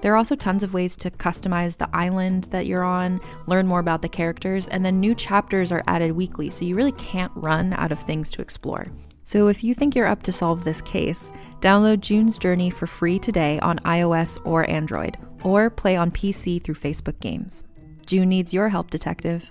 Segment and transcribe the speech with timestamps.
[0.00, 3.80] There are also tons of ways to customize the island that you're on, learn more
[3.80, 7.72] about the characters, and then new chapters are added weekly, so you really can't run
[7.72, 8.86] out of things to explore.
[9.24, 13.18] So if you think you're up to solve this case, download June's Journey for free
[13.18, 17.64] today on iOS or Android, or play on PC through Facebook Games.
[18.06, 19.50] June needs your help, detective.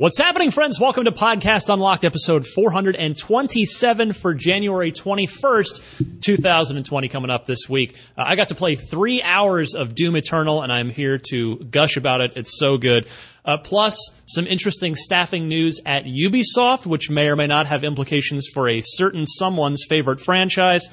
[0.00, 0.80] What's happening, friends?
[0.80, 7.94] Welcome to Podcast Unlocked, episode 427 for January 21st, 2020, coming up this week.
[8.16, 11.98] Uh, I got to play three hours of Doom Eternal, and I'm here to gush
[11.98, 12.32] about it.
[12.34, 13.08] It's so good.
[13.44, 18.46] Uh, plus, some interesting staffing news at Ubisoft, which may or may not have implications
[18.46, 20.88] for a certain someone's favorite franchise.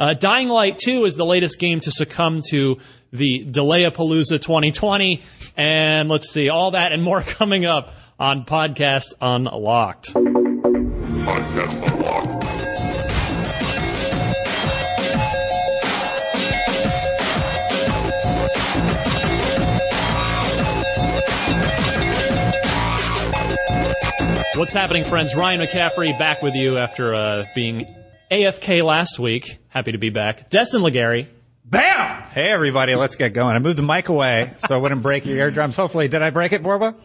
[0.00, 2.78] Uh, Dying Light 2 is the latest game to succumb to
[3.12, 5.22] the Delayapalooza 2020.
[5.56, 10.12] And let's see, all that and more coming up on Podcast Unlocked.
[10.14, 12.34] Podcast Unlocked.
[24.56, 25.36] What's happening, friends?
[25.36, 27.86] Ryan McCaffrey back with you after uh, being
[28.32, 29.58] AFK last week.
[29.68, 30.50] Happy to be back.
[30.50, 31.28] Destin Legarie.
[31.64, 32.22] Bam!
[32.32, 33.54] Hey, everybody, let's get going.
[33.54, 35.76] I moved the mic away so I wouldn't break your eardrums.
[35.76, 36.96] Hopefully, did I break it, Borba?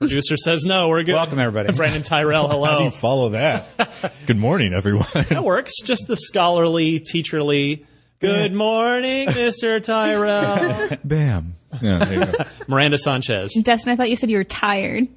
[0.00, 0.90] Producer says no.
[0.90, 1.14] We're good.
[1.14, 1.74] Welcome, everybody.
[1.74, 2.84] Brandon Tyrell, How do hello.
[2.84, 4.12] you follow that?
[4.26, 5.06] Good morning, everyone.
[5.14, 5.72] that works.
[5.82, 7.86] Just the scholarly, teacherly.
[8.18, 9.82] Good morning, Mr.
[9.82, 10.98] Tyrell.
[11.04, 11.54] Bam.
[11.80, 12.44] Yeah, there you go.
[12.68, 13.54] Miranda Sanchez.
[13.62, 15.08] Destin, I thought you said you were tired.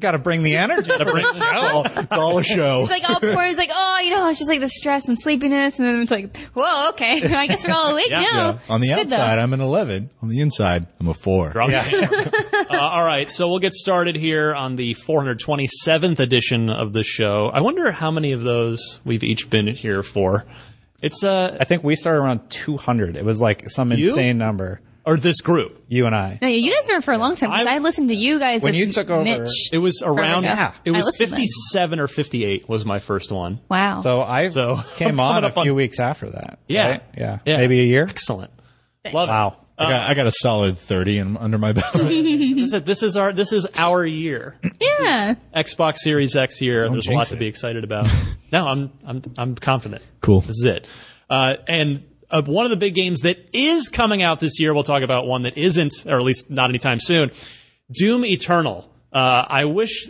[0.00, 0.88] Got to bring the energy.
[0.88, 2.80] Gotta bring- Oh, it's all a show.
[2.82, 3.44] It's like all poor.
[3.44, 6.10] It's like, oh, you know, it's just like the stress and sleepiness, and then it's
[6.10, 8.22] like, whoa, okay, I guess we're all awake Yeah.
[8.22, 8.50] now.
[8.52, 8.58] Yeah.
[8.70, 10.08] On the It's good, outside, I'm an 11.
[10.22, 11.52] On the inside, I'm a 4.
[11.60, 17.50] uh, all right, so we'll get started here on the 427th edition of the show.
[17.52, 20.46] I wonder how many of those we've each been here for.
[21.02, 23.16] It's uh, I think we started around 200.
[23.18, 24.08] It was like some You?
[24.08, 24.80] insane number.
[25.04, 25.84] Or this group.
[25.88, 26.38] You and I.
[26.40, 28.62] No, you guys were for a long time because I- I, listened to you guys
[28.62, 29.70] When with you took over- Mitch.
[29.72, 30.44] It was around.
[30.44, 30.72] Yeah.
[30.84, 33.60] It was 57 or 58 was my first one.
[33.68, 34.00] wow.
[34.02, 36.58] So I So, came on a up on- few weeks after that.
[36.68, 36.88] Yeah.
[36.88, 37.02] right?
[37.16, 37.38] Yeah.
[37.44, 37.56] Yeah.
[37.58, 38.04] Maybe a year.
[38.08, 38.50] Excellent.
[39.12, 39.32] Love it.
[39.32, 39.56] Wow.
[39.78, 41.86] I, got, I got a solid 30 in, under my belt.
[41.94, 42.84] This is it.
[42.86, 44.56] This is our this is our year.
[44.80, 45.34] yeah.
[45.56, 46.88] Xbox Series X year.
[46.88, 48.06] There's a jinx lot to be excited about.
[48.52, 50.02] no, I'm I'm I'm confident.
[50.20, 50.42] Cool.
[50.42, 50.86] This is it.
[51.28, 54.74] Uh, and uh, one of the big games that is coming out this year.
[54.74, 57.30] We'll talk about one that isn't, or at least not anytime soon.
[57.92, 58.90] Doom Eternal.
[59.12, 60.08] Uh, I wish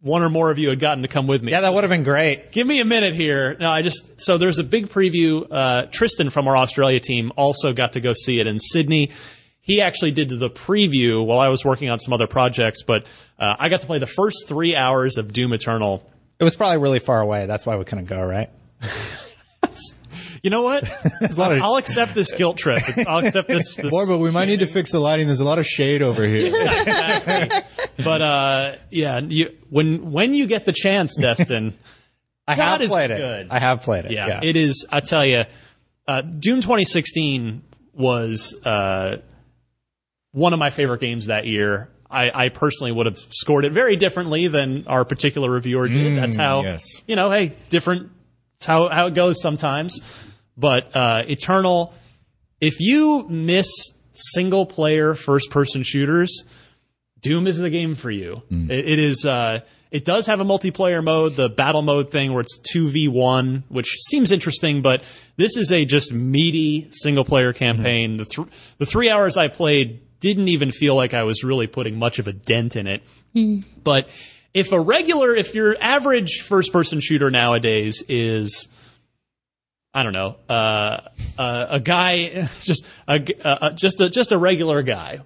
[0.00, 1.52] one or more of you had gotten to come with me.
[1.52, 2.50] Yeah, that would have been great.
[2.50, 3.56] Give me a minute here.
[3.58, 5.46] No, I just so there's a big preview.
[5.48, 9.12] Uh, Tristan from our Australia team also got to go see it in Sydney.
[9.60, 13.06] He actually did the preview while I was working on some other projects, but
[13.38, 16.04] uh, I got to play the first three hours of Doom Eternal.
[16.40, 17.46] It was probably really far away.
[17.46, 18.50] That's why we couldn't go, right?
[20.42, 20.90] You know what?
[21.20, 22.82] a lot of- I'll accept this guilt trip.
[23.06, 23.76] I'll accept this.
[23.76, 25.26] this Boy, but we might need to fix the lighting.
[25.28, 26.50] There's a lot of shade over here.
[28.04, 31.74] but uh, yeah, you, when when you get the chance, Destin.
[32.46, 33.46] I God, have played it good.
[33.50, 34.10] I have played it.
[34.10, 34.40] yeah, Yeah.
[34.42, 34.84] it is.
[34.90, 35.44] I tell you,
[36.08, 37.62] uh, Doom 2016
[37.92, 39.18] was uh,
[40.32, 41.88] one of my favorite games that year.
[42.10, 46.18] I, I personally would have scored it very differently than our particular reviewer did.
[46.18, 46.84] That's how yes.
[47.06, 47.30] you know.
[47.30, 48.10] Hey, different.
[48.56, 50.00] It's how how it goes sometimes.
[50.56, 51.94] But uh, Eternal,
[52.60, 53.66] if you miss
[54.12, 56.44] single player first person shooters,
[57.20, 58.42] Doom is the game for you.
[58.70, 59.24] It, it is.
[59.24, 59.60] Uh,
[59.90, 63.64] it does have a multiplayer mode, the battle mode thing, where it's two v one,
[63.68, 64.82] which seems interesting.
[64.82, 65.04] But
[65.36, 68.16] this is a just meaty single player campaign.
[68.16, 71.98] The th- the three hours I played didn't even feel like I was really putting
[71.98, 73.02] much of a dent in it.
[73.84, 74.08] But
[74.54, 78.68] if a regular, if your average first person shooter nowadays is
[79.94, 81.00] I don't know, uh,
[81.38, 85.20] uh, a guy, just a, uh, just a just a regular guy.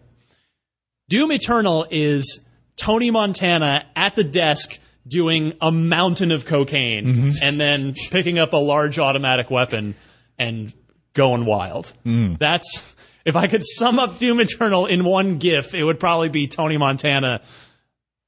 [1.09, 2.41] Doom Eternal is
[2.77, 8.57] Tony Montana at the desk doing a mountain of cocaine and then picking up a
[8.57, 9.95] large automatic weapon
[10.37, 10.73] and
[11.15, 11.93] going wild.
[12.05, 12.93] That's
[13.25, 16.77] if I could sum up Doom Eternal in one GIF, it would probably be Tony
[16.77, 17.41] Montana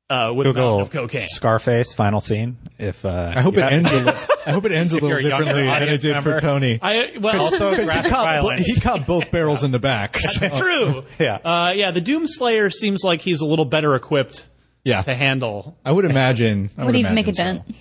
[0.08, 1.26] uh, with a Google of cocaine.
[1.26, 2.56] Scarface final scene.
[2.79, 4.29] If uh, I hope you it have- ends.
[4.49, 6.03] A, li- I hope it ends a little you're a younger differently than it audience
[6.03, 6.35] did member.
[6.35, 6.79] for Tony.
[6.83, 8.61] I well Also, Because he graphic caught, bo- violence.
[8.67, 10.19] he caught both barrels in the back.
[10.19, 11.05] so- true.
[11.19, 11.37] Yeah.
[11.45, 14.47] Uh, yeah, the Doom Slayer seems like he's a little better equipped
[14.85, 15.77] yeah, to handle.
[15.85, 16.71] I would imagine.
[16.79, 17.75] I Would even make a imagine so.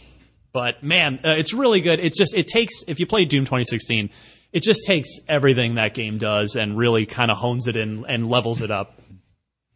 [0.54, 2.00] But man, uh, it's really good.
[2.00, 4.10] It's just it takes if you play Doom 2016,
[4.52, 8.28] it just takes everything that game does and really kind of hones it in and
[8.30, 9.00] levels it up.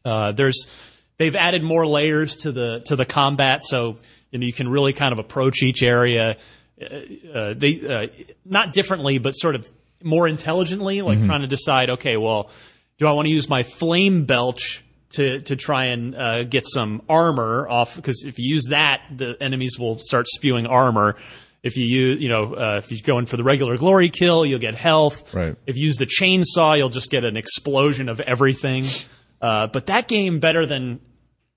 [0.03, 0.67] Uh, there's
[1.17, 3.97] they've added more layers to the to the combat, so
[4.31, 6.37] you know you can really kind of approach each area.
[6.81, 8.07] Uh, uh, they uh,
[8.45, 9.69] not differently, but sort of
[10.03, 11.89] more intelligently, like trying to decide.
[11.91, 12.49] Okay, well,
[12.97, 17.01] do I want to use my flame belch to to try and uh, get some
[17.07, 17.95] armor off?
[17.95, 21.15] Because if you use that, the enemies will start spewing armor.
[21.63, 24.45] If you use, you know, uh, if you go in for the regular glory kill,
[24.45, 25.33] you'll get health.
[25.33, 25.55] Right.
[25.67, 28.85] If you use the chainsaw, you'll just get an explosion of everything.
[29.39, 30.99] Uh, but that game better than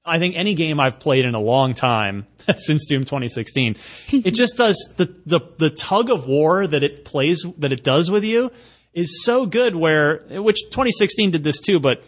[0.04, 3.76] I think any game I've played in a long time since Doom 2016.
[4.12, 8.10] it just does the, the the tug of war that it plays that it does
[8.10, 8.50] with you
[8.92, 9.74] is so good.
[9.74, 12.02] Where which 2016 did this too, but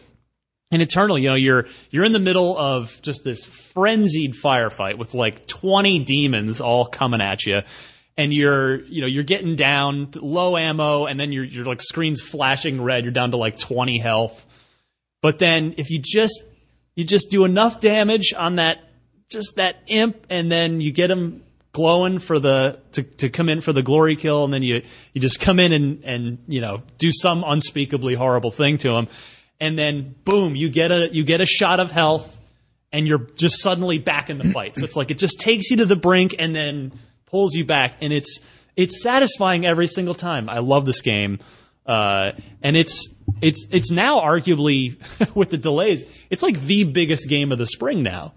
[0.70, 5.14] in Eternal, you know, you're you're in the middle of just this frenzied firefight with
[5.14, 7.62] like 20 demons all coming at you.
[8.18, 12.22] And you're, you know, you're getting down low ammo, and then your your like screen's
[12.22, 13.04] flashing red.
[13.04, 14.44] You're down to like 20 health.
[15.20, 16.42] But then if you just
[16.96, 18.80] you just do enough damage on that
[19.30, 23.60] just that imp and then you get him glowing for the to, to come in
[23.60, 24.82] for the glory kill and then you
[25.12, 29.06] you just come in and and you know do some unspeakably horrible thing to him
[29.60, 32.36] and then boom you get a you get a shot of health
[32.92, 34.76] and you're just suddenly back in the fight.
[34.76, 36.92] So it's like it just takes you to the brink and then
[37.26, 37.96] pulls you back.
[38.00, 38.38] And it's
[38.76, 40.48] it's satisfying every single time.
[40.48, 41.38] I love this game
[41.86, 43.08] uh, and it's
[43.42, 44.96] it's it's now arguably
[45.34, 48.32] with the delays it's like the biggest game of the spring now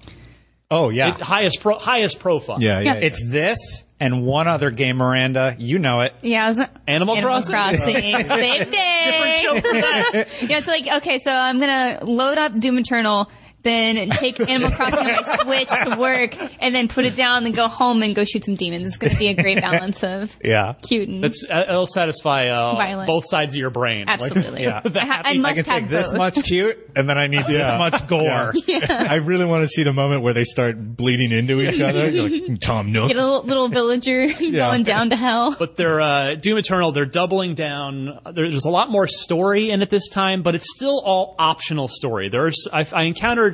[0.72, 2.86] oh yeah, it's highest pro, highest profile Yeah, yeah.
[2.86, 2.94] Yeah.
[2.96, 3.00] yeah.
[3.08, 5.56] it's this and one other game, Miranda.
[5.60, 6.14] You know it.
[6.22, 7.54] Yeah, I was Animal Crossing?
[7.54, 7.96] Crossing.
[8.26, 9.40] Same day.
[9.44, 10.14] show for that.
[10.50, 13.30] yeah, it's like okay, so I'm gonna load up Doom Eternal,
[13.64, 17.54] then take Animal Crossing on my Switch to work, and then put it down, and
[17.56, 18.88] go home and go shoot some demons.
[18.88, 20.74] It's gonna be a great balance of Yeah.
[20.88, 24.06] cute and That's uh, it'll satisfy uh, both sides of your brain.
[24.06, 24.64] Like, absolutely.
[24.64, 24.82] yeah.
[24.86, 27.46] I, ha- I I must can have take this much cute, and then I need
[27.46, 28.54] this much gore.
[28.90, 32.10] I really want to see the moment where they start bleeding into each other.
[32.12, 33.10] Like, Tom Nook.
[33.10, 35.56] Get a little, little villager going down to hell.
[35.58, 36.92] but they're uh, Doom Eternal.
[36.92, 38.20] They're doubling down.
[38.32, 42.30] There's a lot more story in it this time, but it's still all optional story.
[42.30, 43.49] There's I, I encountered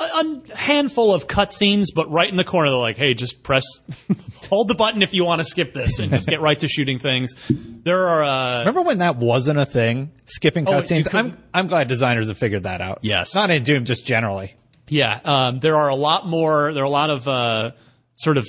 [0.00, 3.64] a, a handful of cutscenes, but right in the corner they're like, "Hey, just press,
[4.48, 6.98] hold the button if you want to skip this, and just get right to shooting
[6.98, 7.34] things."
[7.84, 10.10] There are uh, Remember when that wasn't a thing?
[10.26, 11.12] Skipping Oh, cutscenes.
[11.14, 13.00] I'm I'm glad designers have figured that out.
[13.02, 13.34] Yes.
[13.34, 14.54] not in Doom, just generally.
[14.88, 16.72] Yeah, um, there are a lot more.
[16.72, 17.70] There are a lot of uh,
[18.14, 18.46] sort of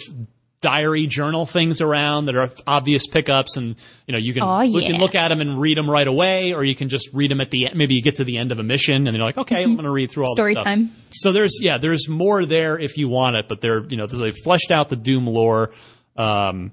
[0.64, 3.76] diary journal things around that are obvious pickups, and
[4.08, 6.54] you know you can Aw, you can look at them and read them right away,
[6.54, 7.76] or you can just read them at the end.
[7.76, 9.84] Maybe you get to the end of a mission, and you're like, okay, I'm going
[9.84, 10.66] to read through all Story this stuff.
[10.66, 10.92] time.
[11.12, 14.32] So there's yeah, there's more there if you want it, but they're you know they
[14.32, 15.74] fleshed out the Doom lore.
[16.16, 16.72] Um,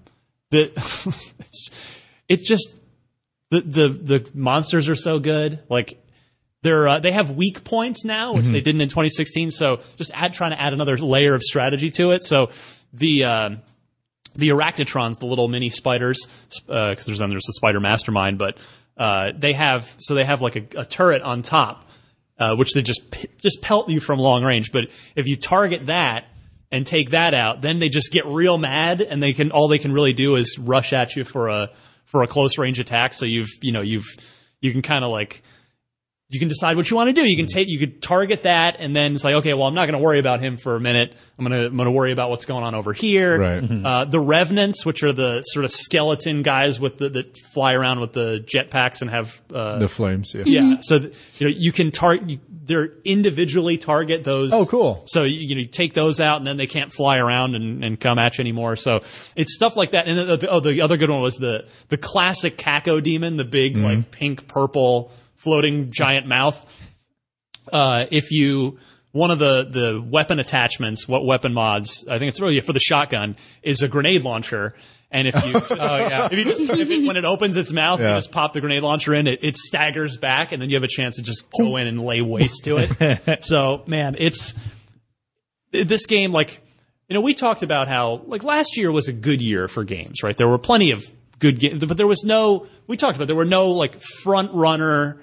[0.50, 0.70] the
[1.40, 1.70] it's
[2.28, 2.74] it's just
[3.50, 6.00] the the the monsters are so good, like
[6.62, 9.50] they're uh, they have weak points now, which they didn't in 2016.
[9.50, 12.22] So just add trying to add another layer of strategy to it.
[12.22, 12.50] So
[12.92, 13.50] the uh,
[14.34, 18.58] the arachnotrons, the little mini spiders, because there's then there's the spider mastermind, but
[18.96, 21.88] uh, they have so they have like a, a turret on top,
[22.38, 23.02] uh, which they just
[23.38, 24.72] just pelt you from long range.
[24.72, 26.26] But if you target that
[26.70, 29.78] and take that out, then they just get real mad, and they can all they
[29.78, 31.70] can really do is rush at you for a
[32.04, 33.14] for a close range attack.
[33.14, 34.06] So you've you know you've
[34.60, 35.42] you can kind of like
[36.30, 37.28] you can decide what you want to do.
[37.28, 39.86] You can take, you could target that and then it's like, okay, well, I'm not
[39.86, 41.12] going to worry about him for a minute.
[41.36, 43.40] I'm going to, I'm going to worry about what's going on over here.
[43.40, 43.84] Right.
[43.84, 47.98] Uh, the revenants, which are the sort of skeleton guys with the, that fly around
[47.98, 50.32] with the jetpacks and have, uh, The flames.
[50.32, 50.44] Yeah.
[50.46, 50.76] yeah.
[50.82, 54.52] So, th- you know, you can target, they're individually target those.
[54.52, 55.02] Oh, cool.
[55.06, 57.84] So, you, you know, you take those out and then they can't fly around and,
[57.84, 58.76] and come at you anymore.
[58.76, 59.00] So
[59.34, 60.06] it's stuff like that.
[60.06, 63.76] And then the, oh, the other good one was the, the classic Cacodemon, the big,
[63.76, 65.10] like pink, purple,
[65.40, 66.64] floating giant mouth.
[67.72, 68.78] Uh, if you,
[69.12, 72.80] one of the, the weapon attachments, what weapon mods, I think it's really for the
[72.80, 74.74] shotgun, is a grenade launcher.
[75.10, 78.06] And if you, just, if you just, if it, when it opens its mouth, you
[78.06, 80.88] just pop the grenade launcher in, it, it staggers back, and then you have a
[80.88, 83.44] chance to just go in and lay waste to it.
[83.44, 84.54] so, man, it's
[85.72, 86.32] this game.
[86.32, 86.60] Like,
[87.08, 90.22] you know, we talked about how like last year was a good year for games,
[90.22, 90.36] right?
[90.36, 91.02] There were plenty of
[91.40, 92.66] good games, but there was no.
[92.86, 95.20] We talked about there were no like front runner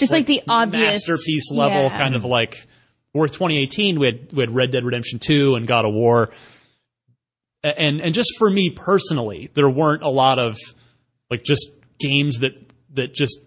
[0.00, 1.96] Just like, the obvious masterpiece level yeah.
[1.96, 2.56] kind of like
[3.12, 6.32] or 2018 we had we had Red Dead Redemption 2 and God of War
[7.62, 10.56] and and just for me personally there weren't a lot of
[11.30, 12.52] like just games that
[12.94, 13.40] that just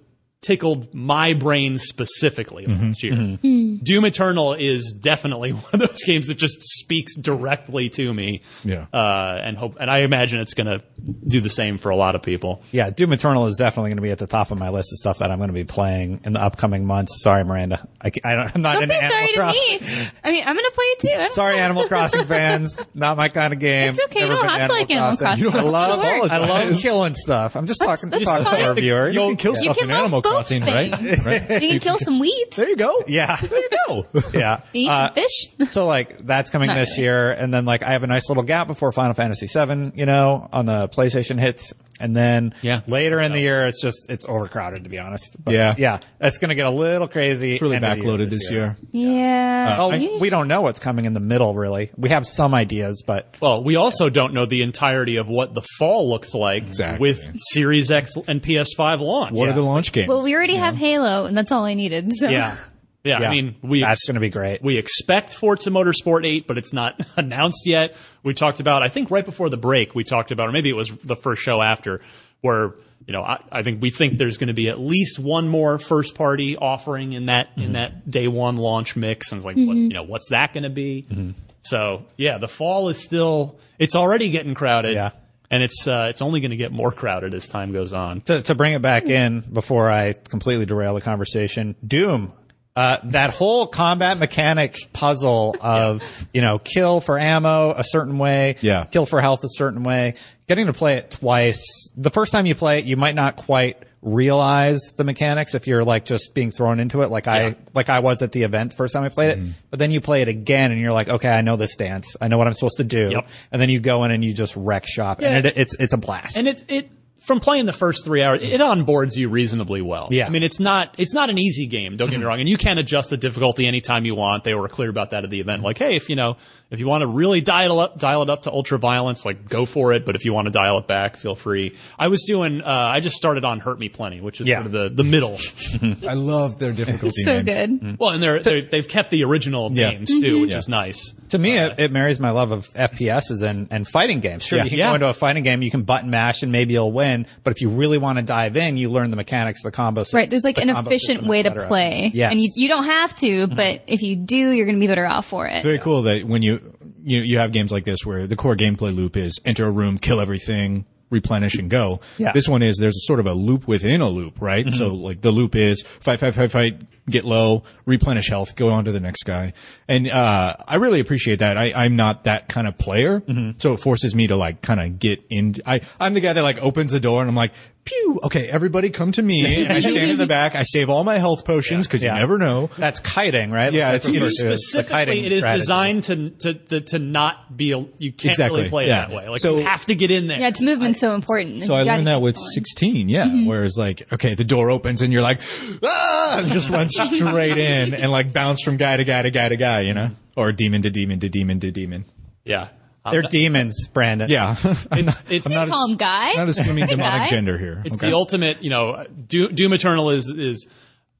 [0.44, 2.88] tickled my brain specifically Mm-hmm.
[2.88, 3.78] last year.
[3.84, 8.42] Doom Eternal is definitely one of those games that just speaks directly to me.
[8.64, 8.86] Yeah.
[8.94, 10.84] Uh, and hope and I imagine it's going to
[11.28, 12.62] do the same for a lot of people.
[12.72, 14.98] Yeah, Doom Eternal is definitely going to be at the top of my list of
[15.00, 17.22] stuff that I'm going to be playing in the upcoming months.
[17.24, 17.88] Sorry, Miranda.
[18.02, 19.88] I, I don't, I'm not Don't into be Animal sorry to Crossing.
[19.88, 20.08] me.
[20.24, 21.34] I mean, I'm gonna play it too.
[21.34, 21.64] Sorry, care.
[21.64, 22.82] Animal Crossing fans.
[22.94, 23.90] Not my kind of game.
[23.90, 24.22] It's okay.
[24.22, 25.48] You Never don't been have to like Animal Crossing.
[25.54, 26.32] I love, It'll.
[26.32, 27.56] I love killing stuff.
[27.56, 29.16] I'm just talking, that's talking to our viewers.
[29.16, 30.94] You can kill You stuff can in Animal both Crossing, right?
[30.96, 31.26] things.
[31.26, 31.50] right?
[31.62, 32.56] You can kill some weeds.
[32.58, 33.04] There you go.
[33.08, 33.36] Yeah.
[33.42, 34.06] There you go.
[34.34, 34.62] yeah.
[34.74, 35.72] Eat Uh, some fish.
[35.72, 37.04] so like that's coming Not this really.
[37.04, 40.06] year, and then like I have a nice little gap before Final Fantasy VII, you
[40.06, 42.82] know, on the PlayStation hits, and then Yeah.
[42.88, 45.36] later in the year it's just it's overcrowded to be honest.
[45.44, 45.76] But Yeah.
[45.78, 47.54] yeah, it's gonna get a little crazy.
[47.54, 48.78] It's really end of the backloaded this year.
[48.92, 49.76] Yeah.
[49.80, 51.92] Uh, oh, we don't know what's coming in the middle really.
[51.98, 55.62] We have some ideas, but Well, we also don't know the entirety of what the
[55.80, 57.00] fall looks like Exactly.
[57.00, 59.32] with Series X and PS5 launch.
[59.34, 59.52] What Yeah.
[59.52, 60.08] are the launch games?
[60.08, 62.12] well, we already have Halo, and that's all I needed.
[62.16, 62.28] So.
[62.30, 62.56] yeah,
[63.04, 63.28] Yeah, Yeah.
[63.28, 64.62] I mean, we that's gonna be great.
[64.62, 67.96] we expect Forza Motorsport 8, but it's not announced yet.
[68.24, 70.76] We talked about, I think right before the break, we talked about, or maybe it
[70.76, 72.02] was the first show after,
[72.42, 75.50] where, you know, I, I think we think there's going to be at least one
[75.50, 77.62] more first party offering in that, Mm-hmm.
[77.62, 79.32] in that day one launch mix.
[79.34, 81.06] And it's like, what, you know, what's that going to be?
[81.10, 81.32] Mm-hmm.
[81.62, 84.94] So yeah, the fall is still, it's already getting crowded.
[84.96, 85.12] Yeah.
[85.52, 88.22] And it's, uh, it's only going to get more crowded as time goes on.
[88.22, 92.32] to, to bring it back in before I completely derail the conversation, Doom.
[92.76, 98.56] Uh, that whole combat mechanic puzzle of, you know, kill for ammo a certain way,
[98.62, 98.86] Yeah.
[98.86, 100.16] kill for health a certain way,
[100.48, 101.92] getting to play it twice.
[101.96, 105.84] The first time you play it, you might not quite realize the mechanics if you're
[105.86, 108.76] like just being thrown into it like I like I was at the event the
[108.78, 109.40] first time I played it.
[109.70, 112.16] But then you play it again and you're like, okay, I know this dance.
[112.20, 113.12] I know what I'm supposed to do.
[113.12, 113.28] Yep.
[113.52, 115.20] And then you go in and you just wreck shop.
[115.20, 115.52] And Yeah.
[115.52, 116.36] it, it's it's a blast.
[116.38, 116.90] and it it
[117.24, 120.10] from playing the first three hours, it onboards you reasonably well.
[120.12, 120.28] Yeah.
[120.28, 121.96] I mean, it's not it's not an easy game.
[121.96, 122.28] Don't get me mm-hmm.
[122.28, 124.44] wrong, and you can adjust the difficulty anytime you want.
[124.44, 125.64] They were clear about that at the event.
[125.64, 126.36] Like, hey, if you know
[126.70, 129.48] if you want to really dial it up, dial it up to ultra violence, like
[129.48, 130.06] go for it.
[130.06, 131.78] But if you want to dial it back, feel free.
[131.98, 132.62] I was doing.
[132.62, 134.58] Uh, I just started on Hurt Me Plenty, which is Yeah.
[134.58, 135.38] sort of the the middle.
[136.08, 137.46] I love their difficulty So names.
[137.46, 137.70] good.
[137.70, 137.96] Mm-hmm.
[138.00, 139.92] well, and they're, they're they've kept the original Yeah.
[139.92, 140.42] games too, mm-hmm.
[140.42, 141.16] which is nice.
[141.30, 144.44] To me, uh, it, it marries my love of FPSs and, and fighting games.
[144.44, 144.64] Sure, Yeah.
[144.66, 144.90] you can Yeah.
[144.90, 147.13] go into a fighting game, you can button mash, and maybe you'll win.
[147.44, 150.02] But if you really want to dive in, you learn the mechanics, the combo.
[150.02, 152.32] sys- Right, there's like the an efficient system, way to play, Yes.
[152.32, 153.56] and you you don't have to, mm-hmm.
[153.56, 155.56] but if you do, you're going to be better off for it.
[155.58, 158.56] It's very cool that when you, you you have games like this where the core
[158.56, 162.02] gameplay loop is enter a room, kill everything, replenish and go.
[162.18, 162.34] Yeah.
[162.34, 164.70] This one is there's a sort of a loop within a loop, right?
[164.74, 168.86] So like the loop is fight, fight, fight, fight, get low, replenish health, go on
[168.86, 169.54] to the next guy.
[169.88, 171.56] And uh I really appreciate that.
[171.58, 173.22] I, I'm not that kind of player.
[173.58, 176.42] So it forces me to like kind of get in I I'm the guy that
[176.42, 177.54] like opens the door and I'm like,
[177.86, 179.64] pew, okay, everybody come to me.
[179.66, 182.14] And I stand in the back, I save all my health potions because Yeah.
[182.14, 182.70] you never know.
[182.78, 183.72] That's kiting, right?
[183.74, 185.62] Yeah, That's it's- it's to as the Specifically, kiting it is strategy.
[185.62, 187.72] designed to to to, to not be.
[187.74, 189.04] A, you can't Exactly, really play yeah.
[189.06, 189.30] it that way.
[189.30, 190.40] Like So- you have to get in there.
[190.40, 191.64] Yeah, it's movement's so important.
[191.64, 192.50] So I learned that with going.
[192.54, 193.28] 16, yeah.
[193.46, 195.42] Whereas like, okay, the door opens and you're like,
[195.84, 199.50] ah, and just run straight in and like bounce from guy to guy to guy
[199.50, 202.06] to guy, you know, or demon to demon to demon to demon.
[202.46, 202.68] yeah.
[203.12, 204.30] They're demons, Brandon.
[204.30, 206.34] Yeah, It's, it's, Stay calm, guy.
[206.34, 207.28] not assuming Hey, demonic guy.
[207.28, 207.82] gender here.
[207.86, 208.10] It's okay?
[208.10, 210.68] the ultimate, you know, Doom, Doom Eternal is is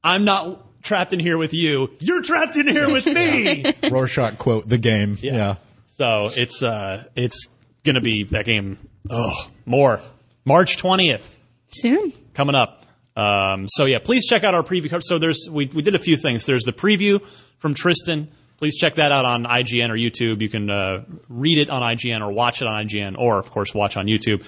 [0.02, 1.90] I'm not trapped in here with you.
[2.00, 3.64] You're trapped in here with me.
[3.90, 5.16] Rorschach quote the game.
[5.20, 5.56] Yeah.
[5.86, 7.48] so it's uh it's
[7.84, 8.78] gonna be that game.
[9.10, 10.00] Oh, more
[10.46, 11.38] March twentieth
[11.68, 12.12] Soon.
[12.32, 12.80] coming up.
[13.16, 15.00] Um, so yeah, please check out our preview.
[15.02, 16.46] So there's we we did a few things.
[16.46, 17.24] There's the preview
[17.58, 18.28] from Tristan.
[18.58, 20.40] Please check that out on IGN or YouTube.
[20.40, 23.74] You can uh, read it on IGN or watch it on IGN, or of course
[23.74, 24.44] watch on YouTube.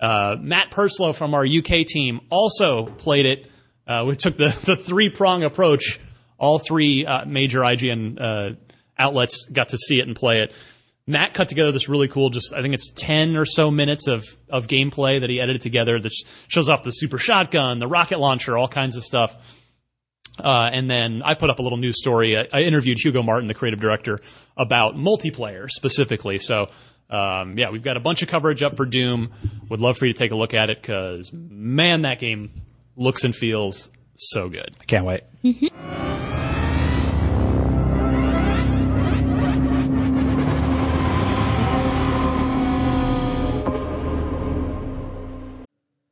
[0.00, 3.50] Uh, Matt Purslow from our UK team also played it.
[3.86, 6.00] Uh, we took the the three prong approach.
[6.36, 8.54] All three uh, major IGN uh,
[8.98, 10.52] outlets got to see it and play it.
[11.06, 14.24] Matt cut together this really cool, just I think it's ten or so minutes of
[14.48, 16.12] of gameplay that he edited together that
[16.48, 19.36] shows off the super shotgun, the rocket launcher, all kinds of stuff.
[20.38, 22.36] Uh, and then I put up a little news story.
[22.36, 24.18] I, I, interviewed Hugo Martin, the creative director,
[24.56, 26.40] about multiplayer specifically.
[26.40, 26.70] So,
[27.08, 29.32] um, yeah, we've got a bunch of coverage up for Doom.
[29.68, 32.62] Would love for you to take a look at it because, man, that game
[32.96, 34.74] looks and feels so good.
[34.80, 35.22] I can't wait.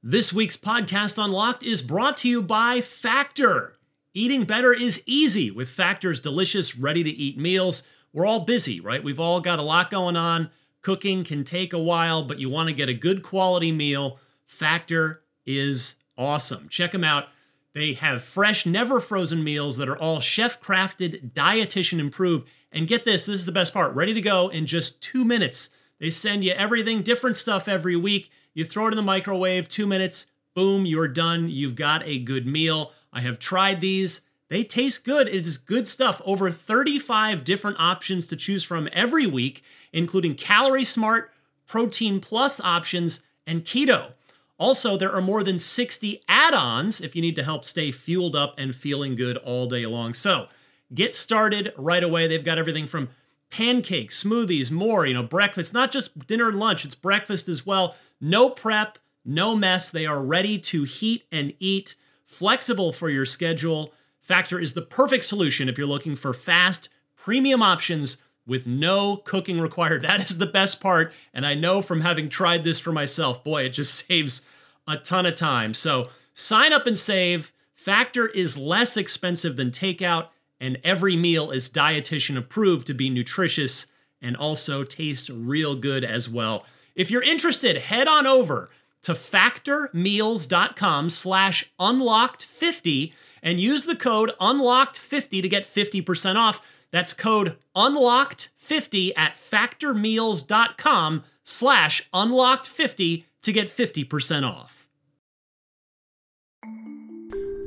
[0.05, 3.77] This week's podcast Unlocked is brought to you by Factor.
[4.15, 7.83] Eating better is easy with Factor's delicious, ready to eat meals.
[8.13, 9.03] We're all busy, right?
[9.03, 10.51] We've all got a lot going on.
[10.83, 14.19] Cooking can take a while, but you want to get a good quality meal.
[14.45, 16.69] Factor is awesome.
[16.69, 17.29] Check them out.
[17.75, 22.47] They have fresh, never frozen meals that are all chef crafted, dietitian improved.
[22.71, 25.71] And get this this is the best part ready to go in just two minutes.
[26.01, 28.31] They send you everything, different stuff every week.
[28.53, 31.49] You throw it in the microwave, two minutes, boom, you're done.
[31.49, 32.93] You've got a good meal.
[33.13, 34.23] I have tried these.
[34.49, 35.29] They taste good.
[35.29, 36.21] It is good stuff.
[36.25, 41.33] Over 35 different options to choose from every week, including Calorie Smart,
[41.67, 44.13] Protein Plus options, and Keto.
[44.59, 48.37] Also, there are more than 60 add ons if you need to help stay fueled
[48.37, 50.15] up and feeling good all day long.
[50.15, 50.49] So
[50.95, 52.29] get started right away.
[52.29, 53.09] They've got everything from
[53.51, 57.97] pancakes, smoothies, more, you know, breakfast, not just dinner and lunch, it's breakfast as well.
[58.21, 59.91] No prep, no mess.
[59.91, 61.95] They are ready to heat and eat,
[62.33, 63.93] flexible for your schedule.
[64.21, 69.61] Factor is the perfect solution if you're looking for fast, premium options with no cooking
[69.61, 70.03] required.
[70.07, 71.13] That is the best part.
[71.35, 74.43] And I know from having tried this for myself, boy, it just saves
[74.89, 75.75] a ton of time.
[75.75, 77.53] So sign up and save.
[77.75, 80.29] Factor is less expensive than takeout,
[80.61, 83.87] and every meal is dietitian approved to be nutritious
[84.21, 86.65] and also taste real good as well.
[86.95, 88.71] If you're interested, head on over
[89.03, 93.13] to factormeals.com slash unlocked50
[93.43, 96.61] and use the code unlocked50 to get 50% off.
[96.91, 104.89] That's code unlocked50 at factormeals.com slash unlocked50 to get 50% off.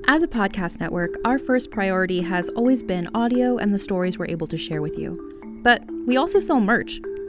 [0.07, 4.27] As a podcast network, our first priority has always been audio and the stories we're
[4.27, 5.19] able to share with you.
[5.63, 6.99] But we also sell merch.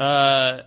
[0.00, 0.62] Uh,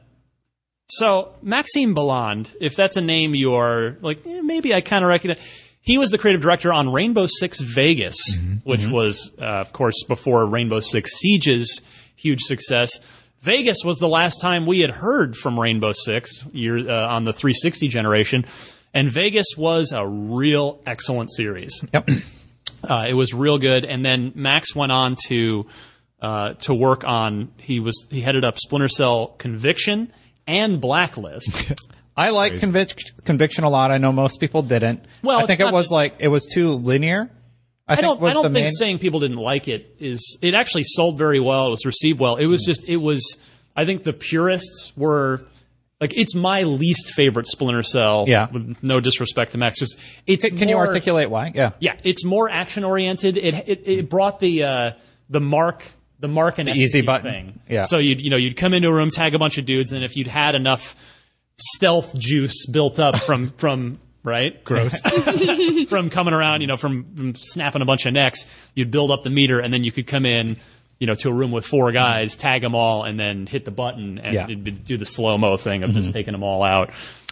[0.88, 5.40] so Maxime Béland, if that's a name you're like, eh, maybe I kind of recognize.
[5.82, 8.16] He was the creative director on Rainbow Six Vegas,
[8.64, 11.82] which was, uh, of course, before Rainbow Six Siege's
[12.16, 13.02] huge success.
[13.42, 17.34] Vegas was the last time we had heard from Rainbow Six year, uh, on the
[17.34, 18.46] 360 generation,
[18.94, 21.84] and Vegas was a real excellent series.
[21.94, 22.10] Yep.
[22.88, 23.86] Uh, it was real good.
[23.86, 25.66] And then Max went on to
[26.24, 27.52] uh, to work on.
[27.58, 30.12] He was he headed up Splinter Cell Conviction
[30.48, 31.74] and Blacklist.
[32.18, 33.92] I like convic- conviction a lot.
[33.92, 35.04] I know most people didn't.
[35.22, 37.30] Well, I think it's it was like it was too linear.
[37.88, 38.22] I, I think don't.
[38.22, 38.72] was I don't the think main.
[38.72, 40.38] saying people didn't like it is.
[40.42, 41.68] It actually sold very well.
[41.68, 42.38] It was received well.
[42.38, 42.66] It was Mm.
[42.68, 42.88] just.
[42.88, 43.38] It was.
[43.76, 45.44] I think the purists were
[46.00, 46.16] like.
[46.16, 48.26] It's my least favorite Splinter Cell.
[48.28, 48.48] Yeah.
[48.52, 50.48] With no disrespect to Max, just it's.
[50.48, 51.52] Can, can you articulate why?
[51.54, 51.72] Yeah.
[51.80, 53.38] Yeah, it's more action oriented.
[53.38, 54.92] It it, it brought the uh,
[55.30, 55.84] the mark
[56.24, 57.32] the mark and easy button.
[57.32, 57.60] thing.
[57.70, 57.84] Yeah.
[57.84, 60.04] So you'd you know you'd come into a room, tag a bunch of dudes, and
[60.04, 60.96] if you'd had enough
[61.58, 65.00] stealth juice built up from from right gross
[65.90, 69.24] from coming around, you know, from, from snapping a bunch of necks, you'd build up
[69.24, 70.58] the meter, and then you could come in.
[71.00, 73.72] You know, to a room with four guys, tag them all, and then hit the
[73.72, 74.46] button and Yeah.
[74.48, 76.92] do the slow mo thing of just taking them all out.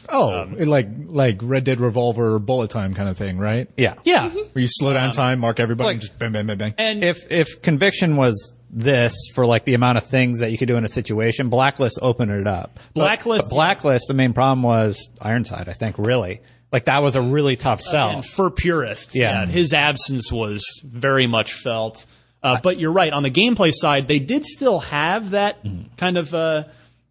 [0.09, 3.69] Oh, it like like Red Dead Revolver bullet time kind of thing, right?
[3.77, 3.93] Yeah.
[4.03, 4.37] Yeah, Mm-hmm.
[4.51, 6.73] Where you slow down time, mark everybody, like- and just bang, bang, bang, bang.
[6.77, 10.67] and If if conviction was this for like the amount of things that you could
[10.67, 12.79] do in a situation, Blacklist opened it up.
[12.93, 14.07] Blacklist- but Blacklist.
[14.07, 15.67] The main problem was Ironside.
[15.69, 18.09] I think really like that was a really tough sell.
[18.09, 19.41] And for purists, Yeah.
[19.41, 19.45] yeah.
[19.47, 22.05] his absence was very much felt.
[22.43, 25.57] Uh, but you're right on the gameplay side, they did still have that
[25.97, 26.63] kind of uh,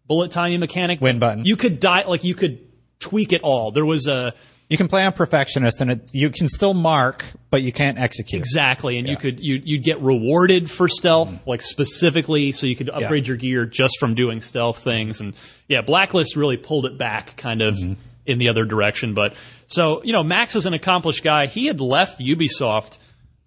[0.07, 0.99] bullet timing mechanic.
[0.99, 1.45] Win button.
[1.45, 2.59] You could die like you could
[2.99, 3.71] tweak it all.
[3.71, 4.33] There was a
[4.71, 8.39] you can play on perfectionist, and it, you can still mark, but you can't execute.
[8.39, 11.49] exactly, and you could you you'd get rewarded for stealth, mm-hmm.
[11.49, 15.19] like specifically, so you could upgrade your gear just from doing stealth things.
[15.19, 15.33] And
[15.67, 18.01] yeah, Blacklist really pulled it back, kind of mm-hmm.
[18.25, 19.13] in the other direction.
[19.13, 19.33] But
[19.67, 21.47] so you know, Max is an accomplished guy.
[21.47, 22.97] He had left Ubisoft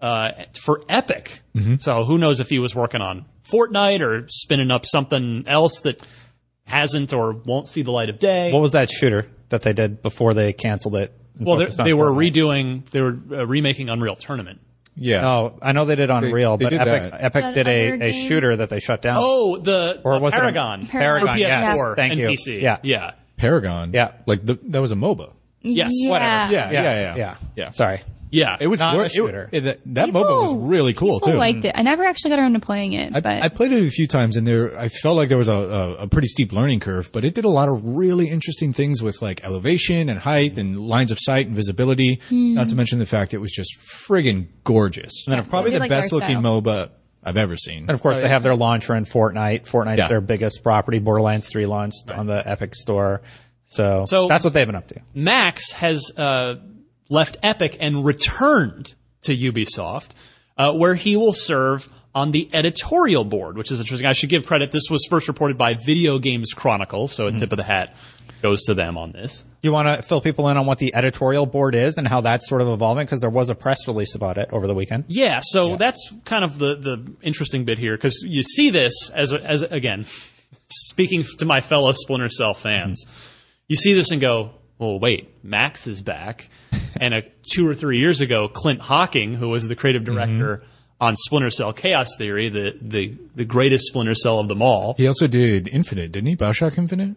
[0.03, 1.77] uh, for Epic, mm-hmm.
[1.77, 6.07] so who knows if he was working on Fortnite or spinning up something else that
[6.67, 8.53] hasn't or won't see the light of day.
[8.53, 11.13] What was that shooter that they did before they canceled it?
[11.39, 12.33] well, they're- focused on they were Fortnite?
[12.33, 14.61] redoing, they were uh, remaking Unreal Tournament.
[14.95, 15.27] yeah.
[15.29, 17.25] Oh, I know they did Unreal, they but did Epic that.
[17.25, 18.29] Epic That did a, other a game?
[18.29, 19.17] shooter that they shut down.
[19.19, 20.87] Oh, the Or uh, was it a- Paragon.
[20.87, 21.77] Paragon, For yes.
[21.77, 22.29] PS4 Thank and you.
[22.29, 22.61] PC.
[22.63, 22.79] Yeah.
[22.85, 23.13] Yeah.
[23.37, 23.93] Paragon.
[23.93, 24.13] Yeah.
[24.27, 25.33] Like the, that was a MOBA.
[25.63, 25.91] Yes.
[26.05, 26.51] Yeah.
[26.51, 27.17] Yeah, yeah, yeah.
[27.17, 27.71] yeah, Yeah.
[27.71, 28.01] Sorry,
[28.35, 28.57] Yeah.
[28.61, 29.49] It was Not a wor- it- shooter.
[29.53, 31.39] it- that that People- MOBA was really cool People too.
[31.39, 31.73] liked it.
[31.75, 34.07] I never actually got around to playing it, I, but I played it a few
[34.07, 37.11] times and there, I felt like there was a, a, a pretty steep learning curve,
[37.13, 40.79] but it did a lot of really interesting things with like elevation and height and
[40.81, 42.21] lines of sight and visibility.
[42.31, 45.25] Not to mention the fact it was just friggin' gorgeous.
[45.29, 46.91] And probably I the did like the best art looking MOBA
[47.23, 47.79] I've ever seen.
[47.83, 49.67] and of course they have their launcher in Fortnite.
[49.69, 50.09] Fortnite's Yeah.
[50.09, 50.99] their biggest property.
[50.99, 53.23] Borderlands Three launched on the Epic Store,
[53.67, 55.01] so, So- that's what they've been up to.
[55.15, 56.57] Max has uh,
[57.09, 60.13] left Epic and returned to Ubisoft,
[60.57, 64.07] uh, where he will serve on the editorial board, which is interesting.
[64.07, 64.71] I should give credit.
[64.71, 67.95] This was first reported by Video Games Chronicle, so a tip of the hat
[68.41, 69.43] goes to them on this.
[69.63, 72.47] You want to fill people in on what the editorial board is and how that's
[72.49, 75.05] sort of evolving because there was a press release about it over the weekend.
[75.09, 79.33] Yeah, so that's kind of the the interesting bit here because you see this as
[79.33, 80.05] a, as a- again
[80.69, 83.05] speaking to my fellow Splinter Cell fans,
[83.69, 86.49] you see this and go, well, wait, Max is back,
[87.01, 90.63] and a, two or three years ago, Clint Hocking, who was the creative director
[91.01, 95.07] on Splinter Cell Chaos Theory, the the the greatest Splinter Cell of them all, he
[95.07, 96.37] also did Infinite, didn't he?
[96.37, 97.17] Bioshock Infinite?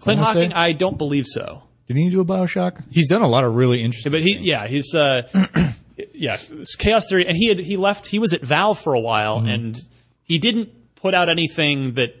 [0.00, 1.62] Clint say- Hocking, I don't believe so.
[1.86, 2.84] Did he do a Bioshock?
[2.90, 4.12] He's done a lot of really interesting.
[4.12, 5.28] But he, yeah, he's, uh,
[6.14, 6.36] yeah,
[6.78, 8.06] Chaos Theory, and he had he left.
[8.06, 9.48] He was at Valve for a while, Mm-hmm.
[9.48, 9.80] and
[10.22, 12.14] he didn't put out anything that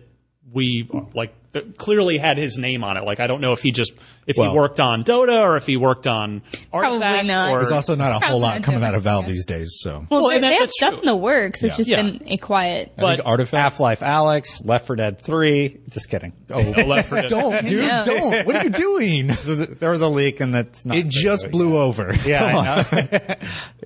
[0.52, 3.04] we like that clearly had his name on it.
[3.04, 3.92] Like I don't know if he just
[4.26, 7.50] if Well- he worked on Dota or if he worked on Probably Artifact not.
[7.52, 10.06] or There's also not a whole lot coming out of Valve these days, so.
[10.08, 11.00] well, Well, they, and that- they have stuff true.
[11.00, 11.62] in the works.
[11.64, 11.76] It's Yeah.
[11.76, 12.02] just Yeah.
[12.02, 12.92] been a quiet.
[12.96, 13.60] I think but- Artifact.
[13.62, 15.78] Half Life Alyx, Left 4 Dead 3.
[15.88, 16.32] Just kidding.
[16.50, 17.30] Oh, Left 4 Dead.
[17.30, 18.06] don't, dude, knows?
[18.06, 18.46] don't.
[18.46, 19.26] What are you doing?
[19.80, 20.96] there was a leak and that's not.
[20.96, 22.14] It just blew over.
[22.24, 23.34] Yeah, I know.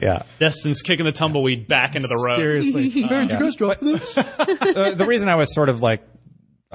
[0.03, 0.22] yeah.
[0.38, 2.37] Destin's kicking the tumbleweed back into the road.
[2.38, 2.90] Seriously.
[2.90, 4.18] Hey, did you guys drop this?
[4.18, 6.03] Uh, the reason I was sort of like,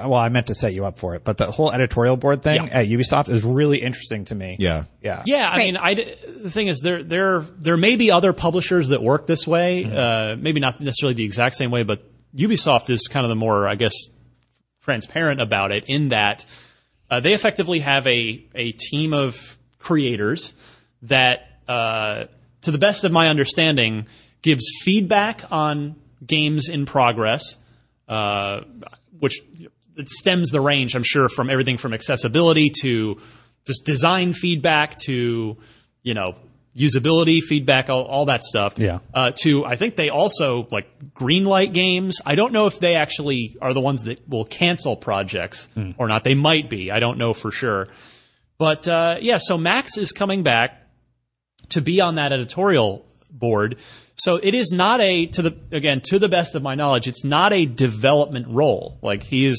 [0.08, 2.56] well, I meant to set you up for it, but the whole editorial board thing
[2.66, 2.72] Yeah.
[2.80, 4.56] at Ubisoft is really interesting to me.
[4.58, 4.84] Yeah.
[5.02, 5.22] Yeah.
[5.26, 5.58] Yeah, I Right.
[5.66, 6.06] mean, I d-
[6.42, 9.84] the thing is, there there there may be other publishers that work this way.
[9.84, 9.96] Mm-hmm.
[9.96, 12.02] Uh, maybe not necessarily the exact same way, but
[12.36, 13.94] Ubisoft is kind of the more, I guess,
[14.82, 16.46] transparent about it in that
[17.10, 20.54] uh, they effectively have a a team of creators
[21.02, 22.24] that, uh,
[22.62, 24.06] to the best of my understanding,
[24.42, 27.56] gives feedback on games in progress,
[28.08, 28.60] uh,
[29.18, 29.40] which
[30.00, 33.20] it stems the range, I'm sure, from everything from accessibility to
[33.66, 35.56] just design feedback to,
[36.02, 36.34] you know,
[36.76, 38.78] usability feedback, all, all that stuff.
[38.78, 39.00] Yeah.
[39.12, 42.20] Uh, to, I think they also like greenlight games.
[42.24, 46.24] I don't know if they actually are the ones that will cancel projects or not.
[46.24, 46.90] They might be.
[46.90, 47.88] I don't know for sure.
[48.58, 50.86] But uh, yeah, so Max is coming back
[51.70, 53.76] to be on that editorial board.
[54.16, 57.24] So it is not a to the again to the best of my knowledge, it's
[57.24, 58.98] not a development role.
[59.02, 59.58] Like he's,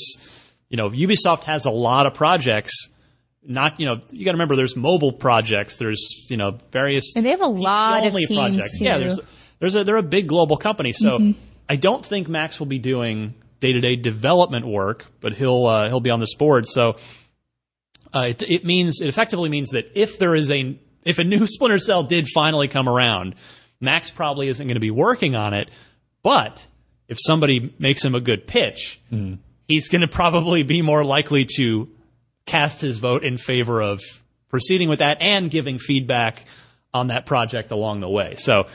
[0.69, 2.87] you know, Ubisoft has a lot of projects.
[3.43, 5.77] Not you know you got to remember there's mobile projects.
[5.77, 7.15] There's you know various.
[7.15, 8.77] And they have a lot of teams, project.
[8.77, 8.83] too.
[8.83, 9.19] Yeah, there's
[9.59, 10.93] there's a they're a big global company.
[10.93, 11.39] So Mm-hmm.
[11.71, 15.87] I don't think Max will be doing day to day development work, but he'll uh,
[15.87, 16.67] he'll be on this board.
[16.67, 16.97] So
[18.13, 21.47] uh, it, it means it effectively means that if there is a if a new
[21.47, 23.35] Splinter Cell did finally come around,
[23.81, 25.69] Max probably isn't going to be working on it.
[26.23, 26.65] But
[27.07, 29.35] if somebody makes him a good pitch, hmm.
[29.67, 31.89] he's going to probably be more likely to
[32.45, 34.01] cast his vote in favor of
[34.49, 36.45] proceeding with that and giving feedback
[36.93, 38.35] on that project along the way.
[38.35, 38.67] So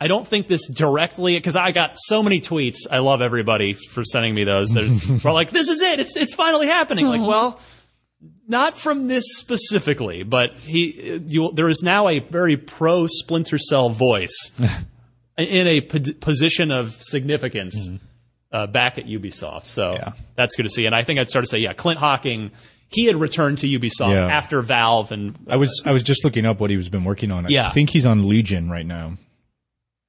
[0.00, 2.78] I don't think this directly because I got so many tweets.
[2.90, 4.70] I love everybody for sending me those.
[4.70, 4.88] They're,
[5.24, 6.00] we're like, "This is it.
[6.00, 7.60] It's it's finally happening." Like, well,
[8.46, 13.88] not from this specifically, but he you, there is now a very pro Splinter Cell
[13.90, 14.52] voice
[15.38, 17.88] in a p- position of significance
[18.52, 19.66] uh, back at Ubisoft.
[19.66, 20.12] So Yeah.
[20.36, 20.86] that's good to see.
[20.86, 22.50] And I think I'd start to say, yeah, Clint Hocking.
[22.88, 24.26] He had returned to Ubisoft Yeah.
[24.28, 27.32] after Valve, and I was I was just looking up what he was been working
[27.32, 27.48] on.
[27.48, 27.66] Yeah.
[27.66, 29.16] I think he's on Legion right now.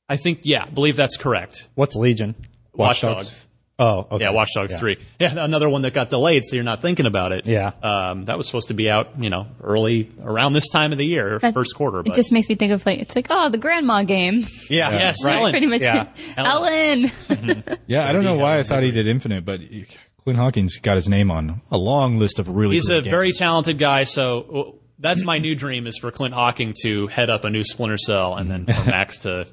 [0.07, 1.67] I think, yeah, believe that's correct.
[1.73, 2.35] What's Legion?
[2.73, 3.23] Watch Dogs.
[3.23, 3.44] Dogs.
[3.77, 4.23] Oh, okay.
[4.23, 4.77] Yeah, Watch Dogs Yeah.
[4.77, 4.97] 3.
[5.19, 7.45] Yeah, another one that got delayed, so you're not thinking about it.
[7.45, 7.71] Yeah.
[7.83, 11.05] Um, that was supposed to be out, you know, early, around this time of the
[11.05, 12.01] year, That- first quarter.
[12.01, 14.45] But It just makes me think of like it's like oh the grandma game.
[14.69, 14.91] Yeah.
[14.91, 15.35] Yes, right.
[15.35, 15.51] Ellen.
[15.51, 16.07] Pretty much Yeah.
[16.37, 17.11] Ellen.
[17.87, 19.85] Yeah, I don't know why I thought he did Infinite, but he-
[20.23, 22.75] Clint Hawkins got his name on a long list of really.
[22.75, 26.73] he's great a very talented guy, so that's my new dream is for Clint Hocking
[26.83, 29.45] to head up a new Splinter Cell and then for Max to,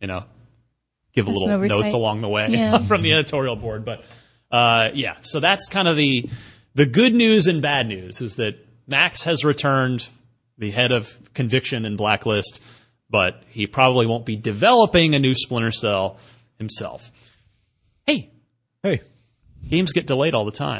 [0.00, 0.24] you know,
[1.16, 2.78] give a Have little notes along the way Yeah.
[2.86, 3.84] from the editorial board.
[3.84, 4.04] But
[4.52, 6.28] uh, yeah, so that's kind of the
[6.76, 8.54] the good news and bad news is that
[8.86, 10.06] Max has returned,
[10.58, 12.62] the head of Conviction and Blacklist,
[13.10, 16.18] but he probably won't be developing a new Splinter Cell
[16.58, 17.10] himself.
[18.06, 18.30] Hey,
[18.82, 19.00] Hey,
[19.68, 20.78] games get delayed all the time.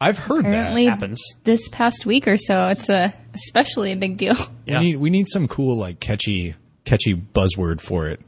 [0.00, 0.92] I've heard Apparently that.
[0.92, 1.22] Happens.
[1.44, 4.34] this past week or so, it's a especially a big deal.
[4.64, 4.78] Yeah.
[4.80, 8.20] We need we need some cool like catchy catchy buzzword for it.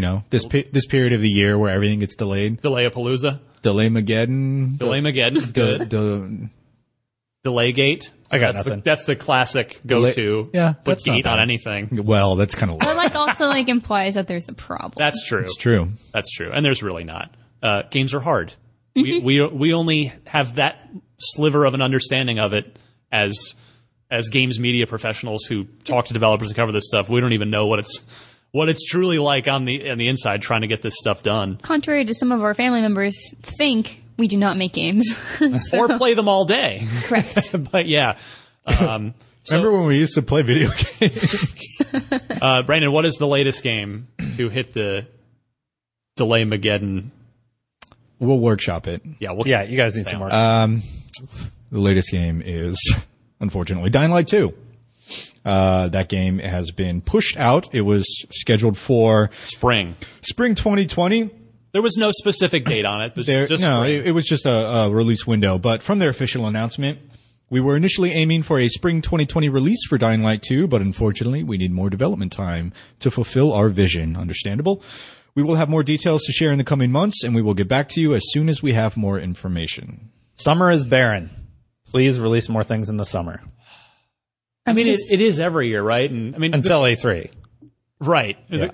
[0.00, 2.62] You know, this pe- this period of the year where everything gets delayed.
[2.62, 3.38] Delay a Palooza.
[3.60, 4.78] Delay Mageddon.
[4.78, 5.52] Delay Mageddon.
[5.52, 5.88] De- Good.
[5.90, 6.48] de-
[7.44, 8.10] Delay gate.
[8.30, 8.80] I got that's nothing.
[8.80, 10.48] The, that's the classic go-to.
[10.54, 12.02] Yeah, Put that's not gate on anything.
[12.06, 14.94] well, that's kind of But like also like implies that there's a problem.
[14.96, 15.40] That's true.
[15.42, 15.88] it's true.
[16.14, 16.48] That's true.
[16.50, 17.34] And there's really not.
[17.62, 18.54] Uh, games are hard.
[18.96, 19.22] Mm-hmm.
[19.22, 20.78] We, we we only have that
[21.18, 22.74] sliver of an understanding of it
[23.12, 23.54] as
[24.10, 27.10] as games media professionals who talk to developers and cover this stuff.
[27.10, 27.98] We don't even know what it's
[28.52, 31.56] what it's truly like on the on the inside trying to get this stuff done
[31.58, 35.06] Contrary to some of our family members think we do not make games.
[35.68, 36.86] So- or play them all day.
[37.04, 37.54] correct.
[37.72, 38.18] but yeah.
[38.66, 41.82] Um, so, Remember when we used to play video games?
[42.42, 45.06] uh, Brandon, what is the latest game to hit the
[46.16, 47.10] delay Mageddon?
[48.18, 49.02] we'll workshop it.
[49.18, 50.28] Yeah, what, Yeah, you guys need some more.
[50.28, 52.76] The latest game is,
[53.40, 54.52] unfortunately, Dying Light 2.
[55.44, 57.74] Uh, that game has been pushed out.
[57.74, 59.94] It was scheduled for spring.
[60.20, 61.30] spring 2020.
[61.72, 64.44] There was no specific date on it, but There, just no, it, it was just
[64.44, 65.56] a, a release window.
[65.56, 66.98] But from their official announcement,
[67.48, 71.42] we were initially aiming for a spring 2020 release for Dying Light 2, but unfortunately,
[71.42, 74.16] we need more development time to fulfill our vision.
[74.16, 74.82] Understandable.
[75.34, 77.68] We will have more details to share in the coming months, and we will get
[77.68, 80.10] back to you as soon as we have more information.
[80.34, 81.30] summer is barren.
[81.86, 83.42] Please release more things in the summer
[84.70, 86.10] I mean, it, it is every year, right?
[86.10, 87.30] And I mean, until E3.
[88.00, 88.38] right.
[88.48, 88.70] Yeah.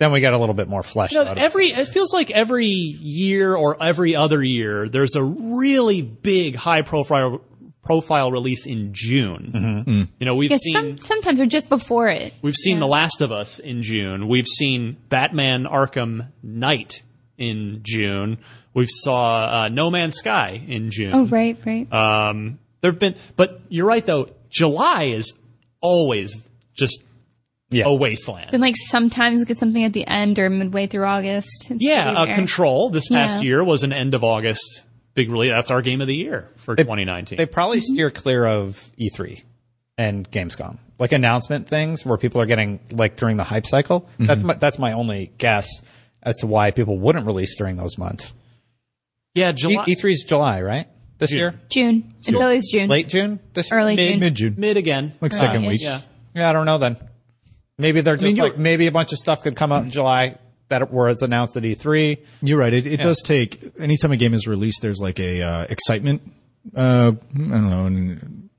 [0.00, 1.32] Then we got a little bit more flesh You know, out.
[1.32, 1.40] of it.
[1.40, 6.82] every it feels like every year or every other year there's a really big high
[6.82, 7.40] profile
[7.82, 10.08] profile release in June.
[10.18, 12.32] You know, we've Yeah, seen some, sometimes or just before it.
[12.42, 14.26] we've seen The Last of Us in June.
[14.26, 17.02] We've seen Batman Arkham Knight
[17.38, 18.38] in June.
[18.72, 21.12] We've saw uh, No Man's Sky in June.
[21.14, 21.92] Oh right, right.
[21.92, 24.28] Um, there've been, but you're right though.
[24.54, 25.34] July is
[25.80, 27.02] always just
[27.70, 27.84] Yeah.
[27.86, 28.48] a wasteland.
[28.52, 31.70] then like sometimes we get something at the end or midway through August.
[31.70, 32.34] It's Yeah, pretty uh.
[32.36, 33.42] Control this past Yeah.
[33.42, 35.50] year was an end of August big release.
[35.52, 37.36] That's our game of the year for 2019.
[37.36, 39.42] They probably steer clear of E3
[39.98, 44.08] and Gamescom, like announcement things where people are getting like during the hype cycle.
[44.18, 45.68] That's my, that's my only guess
[46.22, 48.34] as to why people wouldn't release during those months.
[49.34, 50.86] yeah, E- July, E3 is July, right?
[51.18, 52.14] This year, June.
[52.26, 52.88] It's always June.
[52.88, 53.38] late June.
[53.52, 53.80] This year?
[53.80, 54.20] Early mid, June.
[54.20, 55.12] Mid June, mid again.
[55.20, 55.80] like second week.
[55.82, 56.00] Yeah,
[56.34, 56.78] Yeah, I don't know.
[56.78, 56.96] Then
[57.78, 59.90] maybe they're just mean, you're- like maybe a bunch of stuff could come out in
[59.90, 60.36] July
[60.68, 62.18] that was announced at E3.
[62.42, 62.72] You're right.
[62.72, 64.82] It, it does take anytime a game is released.
[64.82, 66.22] There's like a uh, excitement.
[66.74, 68.50] Uh, I don't know, an-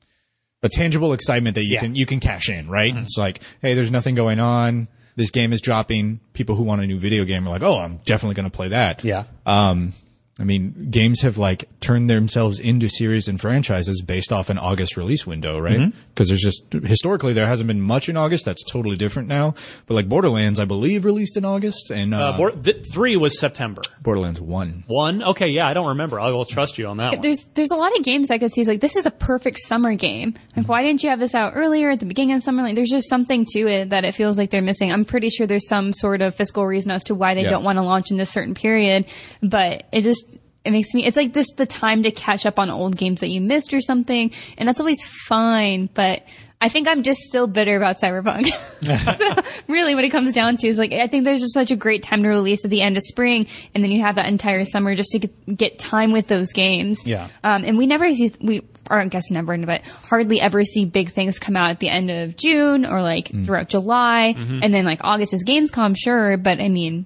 [0.64, 1.82] a tangible excitement that you Yeah.
[1.82, 2.68] can you can cash in.
[2.70, 2.96] Right.
[2.96, 4.88] It's like, hey, there's nothing going on.
[5.18, 6.20] this game is dropping.
[6.34, 8.68] People who want a new video game are like, oh, I'm definitely going to play
[8.70, 9.04] that.
[9.04, 9.24] Yeah.
[9.46, 9.94] Um,
[10.38, 14.98] I mean, games have like turned themselves into series and franchises based off an August
[14.98, 15.80] release window, right?
[15.80, 15.98] Mm-hmm.
[16.10, 18.44] Because there's just historically there hasn't been much in August.
[18.44, 19.56] That's totally different now.
[19.86, 23.40] But like Borderlands, I believe released in August, and uh, Uh, Bor- th- three was
[23.40, 23.82] September.
[24.02, 24.84] Borderlands One.
[24.88, 26.20] One, okay, yeah, I don't remember.
[26.20, 27.22] I will trust you on that one.
[27.22, 28.60] There's there's a lot of games I could see.
[28.60, 30.34] It's like this is a perfect summer game.
[30.58, 32.62] Like why didn't you have this out earlier at the beginning of summer?
[32.62, 34.92] Like there's just something to it that it feels like they're missing.
[34.92, 37.52] I'm pretty sure there's some sort of fiscal reason as to why they Yeah.
[37.52, 39.06] don't want to launch in this certain period.
[39.42, 40.25] But it just
[40.66, 43.30] it makes me it's like just the time to catch up on old games that
[43.30, 45.90] you missed or something, and that's always fine.
[45.94, 46.24] But
[46.62, 48.50] I think I'm just still bitter about Cyberpunk.
[49.68, 52.04] really, what it comes down to is like I think there's just such a great
[52.04, 54.96] time to release at the end of spring, and then you have that entire summer
[54.96, 57.06] just to get, get time with those games.
[57.06, 57.28] Yeah.
[57.44, 61.10] Um, and we never see we or I guess never, but hardly ever see big
[61.10, 63.46] things come out at the end of June or like Mm.
[63.46, 64.60] throughout July, Mm-hmm.
[64.64, 67.06] and then like August is Gamescom, sure, but I mean.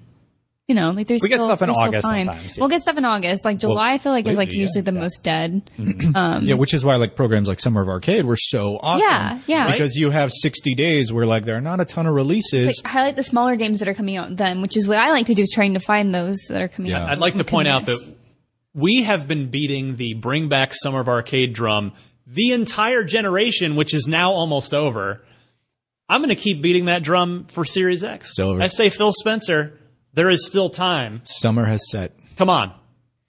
[0.70, 2.26] You know, like there's We get still, stuff in there's August time.
[2.28, 2.60] sometimes, yeah.
[2.62, 3.44] We'll get stuff in August.
[3.44, 4.60] Like July, I feel like is like lately, yeah.
[4.62, 5.68] usually the most dead.
[6.14, 9.02] Um Yeah, which is why like programs like Summer of Arcade were so awesome.
[9.02, 9.72] Yeah, yeah.
[9.72, 12.66] Because you have 60 days where like there are not a ton of releases.
[12.80, 15.26] like highlight the smaller games that are coming out then, which is what I like
[15.26, 17.02] to do is trying to find those that are coming Yeah.
[17.02, 17.10] out.
[17.10, 17.98] I'd like to point out that
[18.72, 21.94] we have been beating the bring back summer of arcade drum
[22.28, 25.20] the entire generation, which is now almost over.
[26.08, 28.30] I'm going to keep beating that drum for Series X.
[28.30, 28.60] It's over.
[28.62, 29.78] I say Phil Spencer,
[30.14, 31.20] there is still time.
[31.24, 32.12] Summer has set.
[32.36, 32.74] Come on.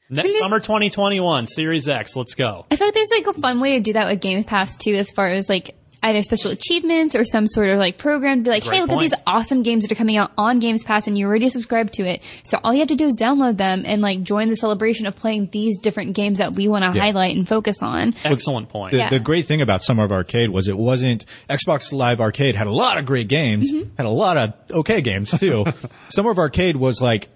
[0.09, 2.65] Next summer 2021, Series X, let's go.
[2.69, 4.93] I feel like there's like a fun way to do that with Game Pass too,
[4.93, 8.49] as far as like either special achievements or some sort of like program to be
[8.49, 8.99] like, Great hey, look point.
[8.99, 11.93] at these awesome games that are coming out on Games Pass and you already subscribed
[11.93, 12.21] to it.
[12.43, 15.15] So all you have to do is download them and like join the celebration of
[15.15, 17.03] playing these different games that we want to Yeah.
[17.05, 18.13] highlight and focus on.
[18.25, 18.93] Excellent point.
[18.93, 19.09] The, Yeah.
[19.09, 22.71] the great thing about Summer of Arcade was it wasn't Xbox Live Arcade had a
[22.71, 23.89] lot of great games, Mm-hmm.
[23.97, 25.65] had a lot of okay games too.
[26.09, 27.29] Summer of Arcade was like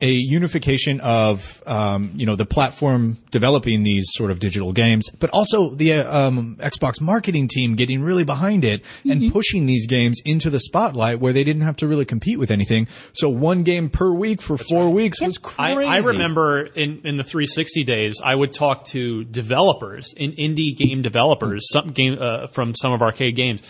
[0.00, 5.30] a unification of um, you know the platform developing these sort of digital games, but
[5.30, 9.10] also the uh, um, Xbox marketing team getting really behind it Mm-hmm.
[9.10, 12.50] and pushing these games into the spotlight where they didn't have to really compete with
[12.50, 12.86] anything.
[13.12, 15.90] So one game per week for four weeks was I, crazy.
[15.90, 21.02] I remember in, in the 360 days, I would talk to developers, in indie game
[21.02, 23.62] developers, some game uh, from some of arcade games.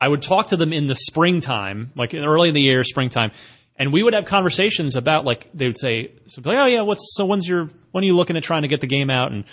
[0.00, 3.32] I would talk to them in the springtime, like early in the year, springtime,
[3.80, 7.14] and we would have conversations about like they would say, so like, "Oh yeah, what's
[7.16, 9.44] so when's your when are you looking at trying to get the game out?" And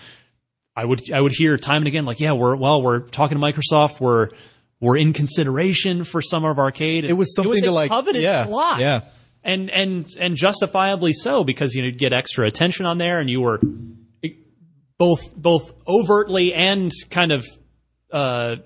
[0.75, 3.41] I would I would hear time and again like, "Yeah, we're well, we're talking to
[3.43, 4.27] Microsoft, we're
[4.81, 8.43] we're in consideration for Summer of Arcade." It was something a to, like- coveted yeah,
[8.43, 9.01] slot yeah.
[9.45, 13.29] and and and justifiably so because you know you'd get extra attention on there and
[13.29, 13.61] you were
[14.97, 17.45] both both overtly and kind of
[18.11, 18.57] uh,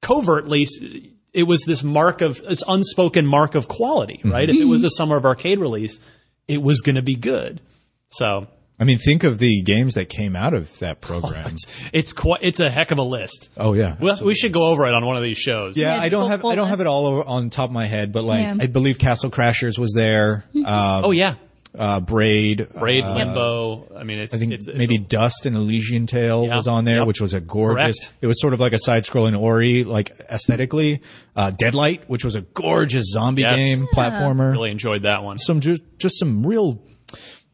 [0.00, 0.66] covertly
[1.32, 4.48] it was this mark of this unspoken mark of quality right?
[4.48, 6.00] If it was a summer of arcade release
[6.48, 7.60] it was going to be good.
[8.08, 8.48] So
[8.80, 11.50] I mean, think of the games that came out of that program.
[11.52, 13.50] it's it's quite it's a heck of a list.
[13.56, 15.76] Oh yeah, well, we should go over it on one of these shows.
[15.76, 17.86] Yeah, Yeah, I don't have I don't have it all over, on top of my
[17.86, 18.56] head, but like Yeah.
[18.58, 20.44] I believe Castle Crashers was there.
[20.56, 20.64] Um,
[21.04, 21.34] oh yeah
[21.78, 25.46] uh, Braid, braid uh, limbo i mean it's I think it's, it's maybe a- Dust
[25.46, 27.06] and Elysian Tail Yeah, was on there, yep.
[27.06, 27.98] which was a gorgeous.
[28.00, 28.14] Correct.
[28.20, 31.00] It was sort of like a side-scrolling Ori, like aesthetically.
[31.36, 33.56] Uh, Deadlight, which was a gorgeous zombie Yes.
[33.56, 34.50] game platformer.
[34.52, 36.82] really enjoyed that one Some just just some real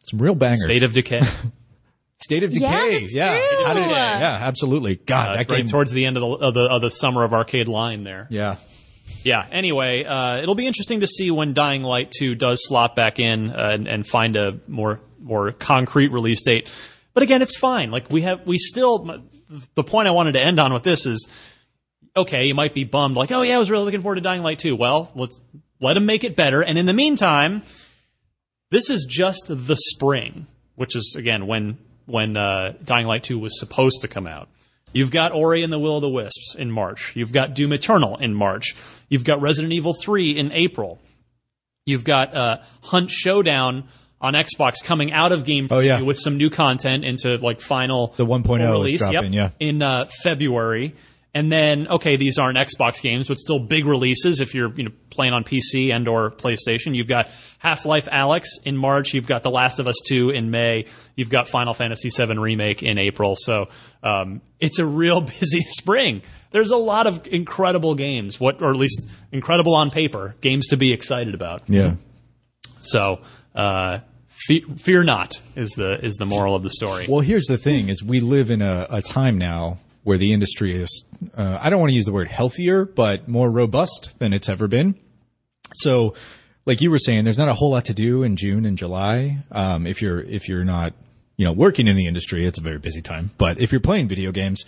[0.05, 0.65] some real bangers.
[0.65, 1.21] state of decay
[2.19, 3.01] State of Yeah, Decay.
[3.01, 3.65] that's yeah, true.
[3.67, 4.97] How did- yeah, absolutely.
[4.97, 5.67] God, uh, that right game.
[5.67, 8.27] towards the end of the, of the of the summer of arcade line there.
[8.31, 8.57] yeah.
[9.27, 9.45] Yeah.
[9.51, 13.51] Anyway, uh, it'll be interesting to see when Dying Light 2 does slot back in
[13.51, 16.71] uh, and, and find a more more concrete release date.
[17.13, 17.91] But again, it's fine.
[17.91, 19.25] Like we have, we still.
[19.75, 21.29] The point I wanted to end on with this is,
[22.17, 24.43] okay, you might be bummed, like, oh yeah, I was really looking forward to Dying
[24.43, 24.77] Light 2.
[24.77, 25.41] Well, let's
[25.81, 26.63] let them make it better.
[26.63, 27.63] And in the meantime,
[28.71, 33.59] this is just the spring, which is again when when uh, Dying Light 2 was
[33.59, 34.49] supposed to come out.
[34.97, 37.15] You've got Ori and the Will of the Wisps in March.
[37.15, 38.75] You've got Doom Eternal in March.
[39.09, 40.99] You've got Resident Evil 3 in April.
[41.85, 43.85] You've got uh, Hunt Showdown
[44.21, 46.01] on Xbox coming out of Game Oh, yeah.
[46.01, 48.99] with some new content into like final The 1.0 is release.
[49.01, 49.69] dropping, Yep, yeah.
[49.69, 50.95] in uh, February.
[51.37, 54.91] And then, okay, these aren't Xbox games, but still big releases if you're you know
[55.11, 56.95] playing on PC and or PlayStation.
[56.95, 59.13] You've got Half-Life Alyx in March.
[59.13, 60.87] You've got The Last of Us 2 in May.
[61.15, 63.37] You've got Final Fantasy VII Remake in April.
[63.37, 63.69] So
[64.03, 66.23] um, it's a real busy spring.
[66.53, 70.79] There's a lot of incredible games, what or at least incredible on paper, games to
[70.79, 71.65] be excited about.
[71.69, 71.97] Yeah.
[72.81, 73.21] So
[73.55, 77.05] uh, fe- fear not is the is the moral of the story.
[77.07, 80.73] Well, here's the thing: is we live in a, a time now where the industry
[80.73, 81.05] is.
[81.37, 84.69] Uh, I don't want to use the word healthier, but more robust than it's ever
[84.69, 84.95] been.
[85.75, 86.15] So,
[86.65, 89.39] like you were saying, there's not a whole lot to do in June and July.
[89.51, 90.93] Um, if you're if you're not,
[91.37, 93.33] you know, working in the industry, it's a very busy time.
[93.37, 94.65] But if you're playing video games,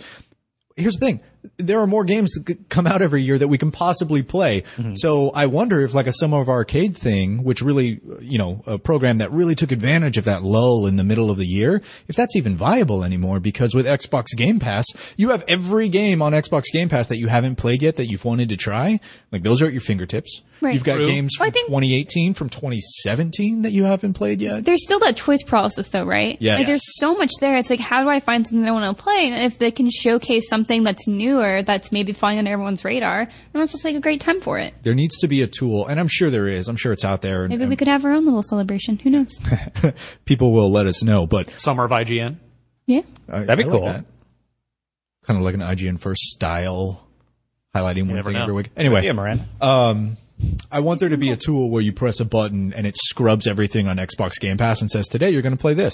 [0.75, 1.21] here's the thing.
[1.57, 4.61] There are more games that come out every year that we can possibly play.
[4.77, 4.95] Mm-hmm.
[4.95, 8.77] So I wonder if like a summer of arcade thing, which really, you know, a
[8.77, 12.15] program that really took advantage of that lull in the middle of the year, if
[12.15, 14.85] that's even viable anymore, because with Xbox Game Pass,
[15.15, 18.25] you have every game on Xbox Game Pass that you haven't played yet that you've
[18.25, 18.99] wanted to try.
[19.31, 20.41] Like those are at your fingertips.
[20.61, 20.73] Right.
[20.73, 21.07] You've got True.
[21.07, 24.65] games from I think- 2018, from 2017 that you haven't played yet.
[24.65, 26.37] There's still that choice process though, right?
[26.41, 26.57] Yeah.
[26.57, 27.55] Like there's so much there.
[27.57, 29.29] It's like, how do I find something I want to play?
[29.31, 31.07] And if they can showcase something that's
[31.39, 34.57] newer, that's maybe flying on everyone's radar, then that's just like a great time for
[34.59, 34.73] it.
[34.83, 36.67] There needs to be a tool, and I'm sure there is.
[36.67, 37.43] I'm sure it's out there.
[37.43, 38.99] and- Maybe and we could have our own little celebration.
[38.99, 39.39] Who knows?
[40.25, 42.37] people will let us know, but Summer of IGN.
[42.87, 43.01] yeah.
[43.27, 43.85] I, That'd be I like cool.
[43.87, 44.05] that.
[45.25, 47.05] Kind of like an IGN first style,
[47.75, 48.41] highlighting one thing know.
[48.41, 48.69] every week.
[48.75, 49.45] Anyway, Yeah, Miranda.
[49.61, 50.17] Um,
[50.71, 53.45] I want there to be a tool where you press a button and it scrubs
[53.45, 55.93] everything on Xbox Game Pass and says, "Today you're going to play this."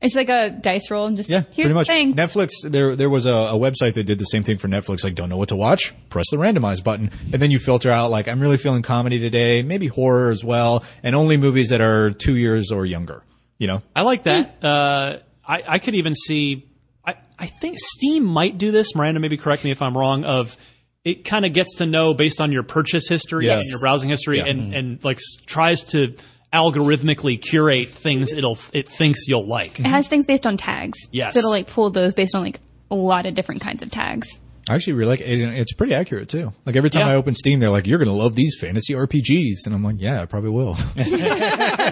[0.00, 1.88] It's like a dice roll and just Yeah, here's pretty much.
[1.88, 2.14] the thing.
[2.14, 2.50] Netflix.
[2.62, 5.02] There, there was a, a website that did the same thing for Netflix.
[5.02, 5.92] Like, don't know what to watch?
[6.08, 9.62] Press the randomize button, and then you filter out like, I'm really feeling comedy today,
[9.64, 13.24] maybe horror as well, and only movies that are two years or younger.
[13.58, 14.62] You know, I like that.
[14.64, 16.68] Uh, I, I could even see.
[17.04, 18.94] I, I think Steam might do this.
[18.94, 20.22] Miranda, maybe correct me if I'm wrong.
[20.24, 20.56] Of
[21.04, 23.62] it kind of gets to know based on your purchase history Yes.
[23.62, 24.46] and your browsing history, Yeah.
[24.46, 26.14] and and like tries to
[26.52, 29.78] algorithmically curate things it'll it thinks you'll like.
[29.80, 30.98] It has things based on tags.
[31.12, 31.34] Yes.
[31.34, 34.40] So it'll like pull those based on like a lot of different kinds of tags.
[34.70, 35.40] I actually really like it.
[35.40, 36.52] It's pretty accurate too.
[36.66, 37.12] Like every time Yeah.
[37.12, 39.96] I open Steam, they're like, "You're going to love these fantasy RPGs," and I'm like,
[39.98, 41.06] "Yeah, I probably will." You're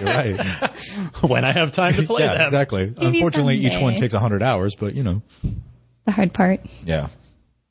[0.05, 0.39] right.
[1.21, 2.45] when I have time to play yeah, them.
[2.45, 2.93] exactly.
[2.95, 5.23] Maybe Unfortunately, each one takes hundred hours, but you know,
[6.05, 6.61] The hard part.
[6.85, 7.07] yeah.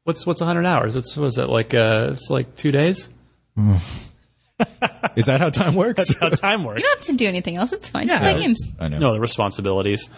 [0.02, 0.96] What's what's 100 hours?
[0.96, 3.08] It's was it like uh it's like two days?
[5.14, 6.12] Is that how time works?
[6.18, 6.80] How time works?
[6.80, 7.72] You don't have to do anything else.
[7.72, 8.08] It's fine.
[8.08, 8.32] Just Yeah.
[8.32, 8.60] play games.
[8.80, 8.98] I know.
[8.98, 10.08] No, the responsibilities.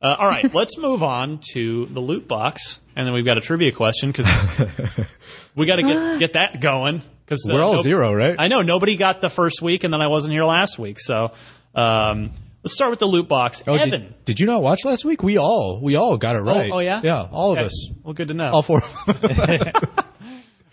[0.00, 3.40] Uh, all right, let's move on to the loot box, and then we've got a
[3.40, 4.26] trivia question because
[5.54, 7.02] we got to get get that going.
[7.24, 8.34] Because We're all zero, right?
[8.36, 10.98] I know nobody got the first week, and then I wasn't here last week.
[10.98, 11.30] So
[11.76, 12.32] um,
[12.64, 13.62] let's start with the loot box.
[13.66, 13.90] Oh, Evan.
[14.02, 15.22] did, did you not watch last week?
[15.22, 16.70] We all we all got it right.
[16.72, 17.00] oh, yeah?
[17.04, 17.60] yeah, all Okay.
[17.60, 18.50] of us, Well, good to know.
[18.50, 18.82] all four.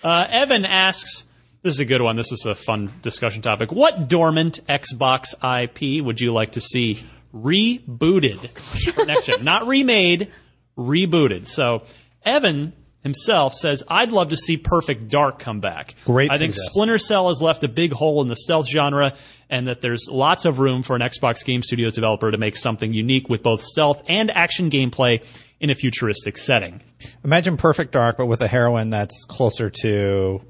[0.01, 1.25] Uh, Evan asks,
[1.61, 2.15] this is a good one.
[2.15, 3.71] This is a fun discussion topic.
[3.71, 7.03] What dormant Xbox IP would you like to see
[7.33, 8.49] rebooted
[8.93, 9.43] for next gen?
[9.43, 10.31] Not remade,
[10.77, 11.47] rebooted.
[11.47, 11.83] So
[12.23, 15.95] Evan himself says, I'd love to see Perfect Dark come back.
[16.05, 16.71] Great I think suggestion.
[16.71, 19.13] Splinter Cell has left a big hole in the stealth genre
[19.49, 22.93] and that there's lots of room for an Xbox Game Studios developer to make something
[22.93, 25.23] unique with both stealth and action gameplay
[25.59, 26.81] in a futuristic setting.
[27.23, 30.41] Imagine Perfect Dark, but with a heroine that's closer to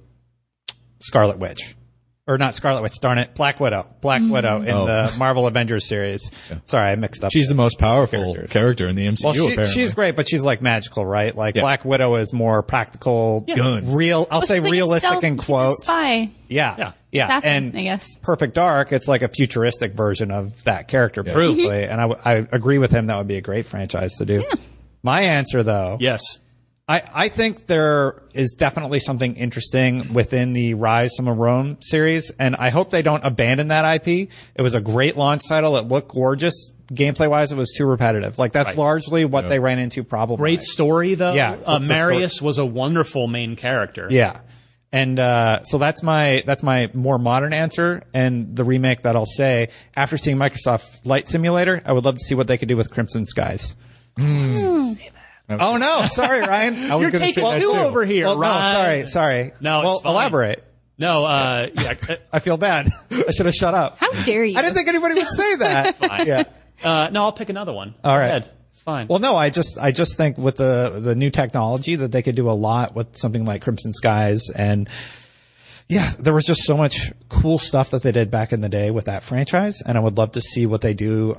[1.00, 1.76] Scarlet Witch.
[2.28, 3.90] Or not Scarlet Witch, darn it, Black Widow.
[4.02, 4.30] Black mm.
[4.30, 4.86] Widow in oh.
[4.86, 6.30] the Marvel Avengers series.
[6.66, 7.30] Sorry, I mixed up.
[7.30, 7.30] Oh.
[7.32, 8.52] She's the most powerful Characters.
[8.52, 9.24] character in the MCU.
[9.24, 9.66] well, she, apparently.
[9.66, 11.36] she's great, but she's like magical, right?
[11.36, 11.64] Like Yeah.
[11.64, 13.92] Black Widow is more practical, Guns.
[13.92, 14.28] real.
[14.30, 15.84] I'll say She's like realistic stealth- in she's quotes.
[15.88, 16.30] Spy.
[16.48, 16.92] Yeah, Yeah.
[17.12, 18.16] yeah, Assassin, and I guess.
[18.18, 21.64] Perfect Dark, it's like a futuristic version of that character, basically.
[21.66, 21.92] Mm-hmm.
[21.92, 23.08] And I, w- I agree with him.
[23.08, 24.44] That would be a great franchise to do.
[25.02, 26.22] My answer, though, Yes.
[26.90, 32.32] I, I think there is definitely something interesting within the Rise from the Rome series,
[32.40, 34.32] and I hope they don't abandon that IP.
[34.56, 35.78] It was a great launch title.
[35.78, 36.74] It looked gorgeous.
[36.92, 38.40] Gameplay wise, it was too repetitive.
[38.40, 38.78] Like that's Right.
[38.78, 40.40] largely what they ran into problem.
[40.40, 41.34] Great story, though.
[41.34, 44.08] Yeah, Uh, the Marius was a wonderful main character.
[44.10, 44.40] Yeah.
[44.92, 49.28] And uh, so that's my that's my more modern answer, and the remake that I'll
[49.28, 52.76] say after seeing Microsoft Flight Simulator, I would love to see what they could do
[52.76, 53.76] with Crimson Skies.
[55.50, 56.76] Oh no, sorry, Ryan.
[56.92, 57.78] I was You're gonna taking say that two too.
[57.80, 58.76] over here, Well, no, Ryan.
[58.76, 59.52] sorry, sorry.
[59.62, 60.12] No, well, it's fine.
[60.14, 60.64] elaborate.
[60.98, 61.94] No, uh, yeah.
[62.34, 62.90] I feel bad.
[63.10, 63.98] I should have shut up.
[64.00, 64.58] How dare you?
[64.58, 65.96] I didn't think anybody would say that.
[65.96, 66.28] fine.
[66.28, 66.44] yeah.
[66.84, 67.96] Uh, no, I'll pick another one.
[68.04, 68.26] All Go right.
[68.28, 68.54] ahead.
[68.74, 69.08] It's fine.
[69.08, 72.36] Well, no, I just I just think with the the new technology that they could
[72.36, 74.88] do a lot with something like Crimson Skies and
[75.88, 78.92] yeah, there was just so much cool stuff that they did back in the day
[78.92, 81.36] with that franchise, and I would love to see what they do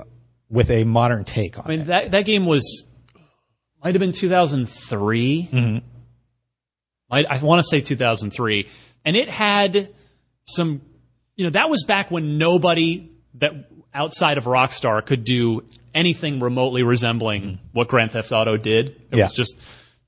[0.49, 1.87] with a modern take on I mean, it.
[1.87, 2.85] that that game was
[3.83, 5.49] might have been 2003.
[5.51, 5.85] Mm-hmm.
[7.09, 8.67] Might, I want to say 2003,
[9.05, 9.89] and it had
[10.45, 10.81] some.
[11.35, 15.63] You know, that was back when nobody that outside of Rockstar could do
[15.93, 18.87] anything remotely resembling what Grand Theft Auto did.
[18.87, 19.17] It Mm-hmm.
[19.17, 19.23] Yeah.
[19.25, 19.55] was just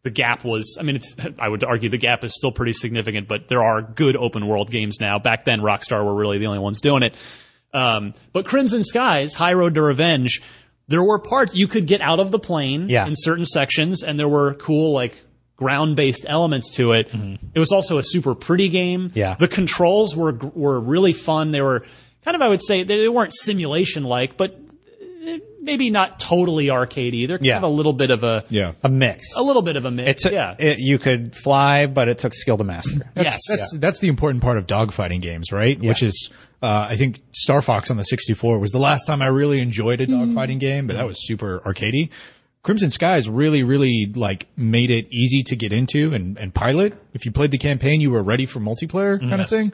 [0.03, 0.77] the gap was.
[0.79, 1.15] I mean, it's.
[1.39, 4.69] I would argue the gap is still pretty significant, but there are good open world
[4.71, 5.19] games now.
[5.19, 7.15] Back then, Rockstar were really the only ones doing it.
[7.73, 10.41] Um, but Crimson Skies, High Road to Revenge,
[10.87, 13.05] there were parts you could get out of the plane Yeah.
[13.07, 15.21] in certain sections, and there were cool like
[15.55, 17.09] ground based elements to it.
[17.11, 17.47] Mm-hmm.
[17.53, 19.11] It was also a super pretty game.
[19.13, 19.35] Yeah.
[19.35, 21.51] The controls were were really fun.
[21.51, 21.85] They were
[22.23, 24.59] kind of I would say they, weren't simulation like, but
[25.63, 27.27] maybe not totally arcadey.
[27.27, 27.57] They're kind Yeah.
[27.57, 28.73] of a little bit of a Yeah.
[28.83, 29.35] A mix.
[29.35, 30.23] a little bit of a It mix.
[30.23, 30.55] took, yeah.
[30.59, 33.01] it, you could fly, but it took skill to master.
[33.15, 33.39] yes.
[33.49, 35.79] That's that's the important part of dogfighting games, right?
[35.79, 36.29] Which is,
[36.61, 40.01] uh, I think Star Fox on the 64 was the last time I really enjoyed
[40.01, 42.09] a dogfighting game, but that was super arcadey.
[42.61, 46.93] Crimson Skies really, really like made it easy to get into and, and pilot.
[47.13, 49.73] If you played the campaign, you were ready for multiplayer kind of thing.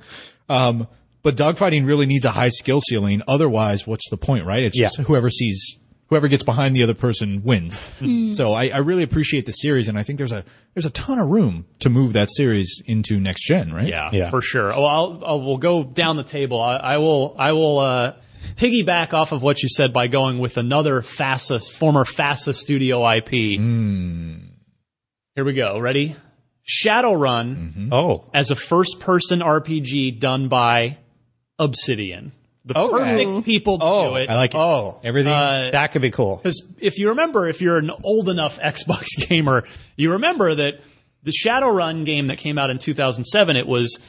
[0.49, 0.87] Um,
[1.21, 3.21] but dogfighting really needs a high skill ceiling.
[3.27, 4.63] Otherwise, what's the point, right?
[4.63, 5.77] It's just whoever sees,
[6.09, 7.79] whoever gets behind the other person wins.
[7.99, 8.31] Hmm.
[8.33, 11.19] So I, I really appreciate the series, and I think there's a there's a ton
[11.19, 13.87] of room to move that series into next gen, right?
[13.87, 14.29] Yeah, Yeah.
[14.29, 14.71] for sure.
[14.73, 16.61] Oh, I'll, I'll we'll go down the table.
[16.61, 18.13] I, I will I will uh,
[18.55, 23.59] piggyback off of what you said by going with another FASA former FASA studio IP.
[23.59, 24.35] Hmm.
[25.35, 25.77] Here we go.
[25.79, 26.15] Ready?
[26.67, 27.93] Shadowrun mm-hmm.
[27.93, 28.29] Oh.
[28.33, 30.97] as a first person RPG done by
[31.57, 32.31] Obsidian.
[32.69, 33.25] The Okay.
[33.25, 34.29] perfect people to Oh, do it.
[34.29, 34.57] I like it.
[34.57, 34.99] Oh.
[35.03, 35.33] Everything.
[35.33, 36.37] Uh, that could be cool.
[36.37, 39.65] Because if you remember, if you're an old enough Xbox gamer,
[39.97, 40.79] you remember that
[41.23, 43.99] the Shadowrun game that came out in 2007, it was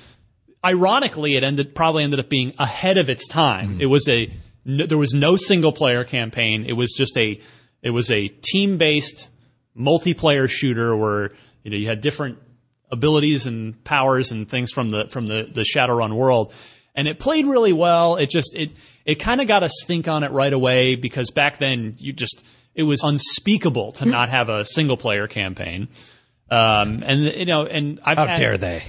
[0.65, 3.71] ironically it ended probably ended up being ahead of its time.
[3.71, 3.81] Mm-hmm.
[3.81, 4.31] It was a
[4.65, 6.65] no, there was no single player campaign.
[6.67, 7.41] It was just a
[7.83, 9.31] it was a team based
[9.77, 11.33] multiplayer shooter where
[11.63, 12.39] you know you had different
[12.91, 16.53] abilities and powers and things from the from the the Shadowrun world.
[17.01, 18.17] And it played really well.
[18.17, 18.71] It just it
[19.05, 22.45] it kind of got a stink on it right away because back then you just
[22.75, 25.89] it was unspeakable to not have a single player campaign.
[26.51, 28.83] Um, and you know, and I've How had- dare they?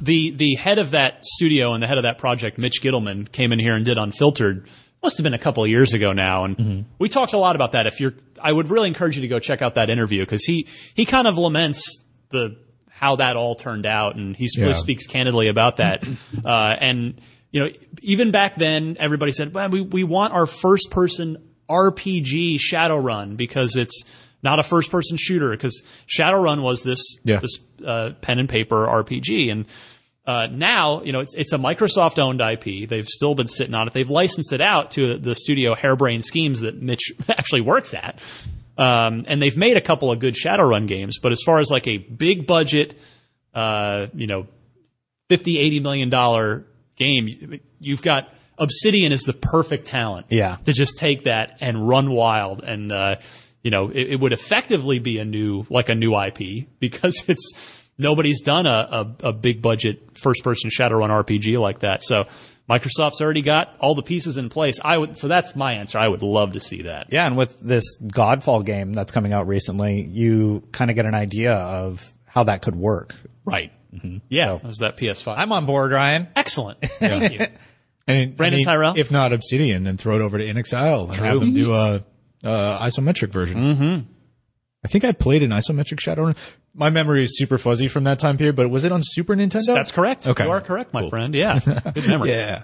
[0.00, 3.52] the the head of that studio and the head of that project, Mitch Gitelman, came
[3.52, 4.68] in here and did Unfiltered.
[5.02, 7.72] Must have been a couple of years ago now, and we talked a lot about
[7.72, 7.88] that.
[7.88, 10.68] If you're, I would really encourage you to go check out that interview because he
[10.94, 12.56] he kind of laments the
[13.02, 14.72] how that all turned out, and he Yeah.
[14.74, 16.06] speaks candidly about that.
[16.44, 20.90] uh, and you know, even back then, everybody said, "Well, we we want our first
[20.92, 21.36] person
[21.68, 24.04] RPG Shadowrun because it's."
[24.44, 27.38] Not a first-person shooter because Shadowrun was this Yeah.
[27.38, 29.66] this uh, pen and paper RPG, and
[30.26, 32.88] uh, now you know it's it's a Microsoft owned IP.
[32.88, 33.92] They've still been sitting on it.
[33.94, 38.18] They've licensed it out to the studio Harebrained Schemes that Mitch actually works at,
[38.78, 41.18] um, and they've made a couple of good Shadowrun games.
[41.20, 42.98] But as far as like a big budget,
[43.54, 44.46] uh, you know,
[45.28, 46.66] 50 80 million dollar
[46.96, 50.56] game, you've got Obsidian is the perfect talent Yeah.
[50.64, 53.16] to just take that and run wild and uh,
[53.62, 57.82] you know it, it would effectively be a new like a new IP because it's
[57.98, 62.26] nobody's done a, a, a big budget first person Shadowrun RPG like that so
[62.68, 66.08] Microsoft's already got all the pieces in place I would so that's my answer I
[66.08, 70.02] would love to see that Yeah, and with this Godfall game that's coming out recently,
[70.02, 73.14] you kind of get an idea of how that could work.
[73.44, 73.72] right
[74.28, 76.28] yeah that was that PS5 I'm on board, Ryan.
[76.34, 77.46] excellent thank you
[78.06, 78.94] And Brandon I mean, Tyrell?
[78.96, 82.02] If not Obsidian, then throw it over to InXile and have them do a,
[82.42, 83.60] a isometric version.
[83.60, 84.10] Mm-hmm.
[84.84, 86.36] I think I played an isometric Shadowrun.
[86.74, 89.74] My memory is super fuzzy from that time period, but was it on Super Nintendo?
[89.74, 90.44] that's correct Okay.
[90.44, 91.58] you are correct my friend yeah
[91.94, 92.62] good memory Yeah.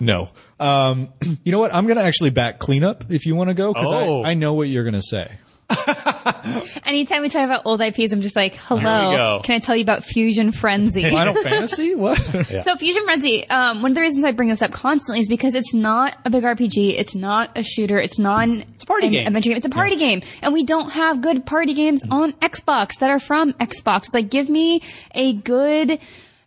[0.00, 0.30] no.
[0.58, 1.12] Um,
[1.44, 1.72] you know what?
[1.74, 3.72] I'm going to actually back cleanup if you want to go.
[3.72, 4.22] Cause Oh.
[4.24, 5.30] I, I know what you're going to say.
[6.84, 9.40] Anytime we talk about old IPs, I'm just like, hello.
[9.42, 11.02] Can I tell you about Fusion Frenzy?
[11.10, 11.94] Final Fantasy?
[11.94, 12.18] What?
[12.18, 15.54] So Fusion Frenzy, um, one of the reasons I bring this up constantly is because
[15.54, 16.98] it's not a big RPG.
[16.98, 17.98] It's not a shooter.
[17.98, 19.26] It's not it's a party an game.
[19.26, 19.56] Adventure game.
[19.56, 23.18] It's a party game, and we don't have good party games on Xbox that are
[23.18, 24.14] from Xbox.
[24.14, 24.82] Like, give me
[25.14, 25.98] a good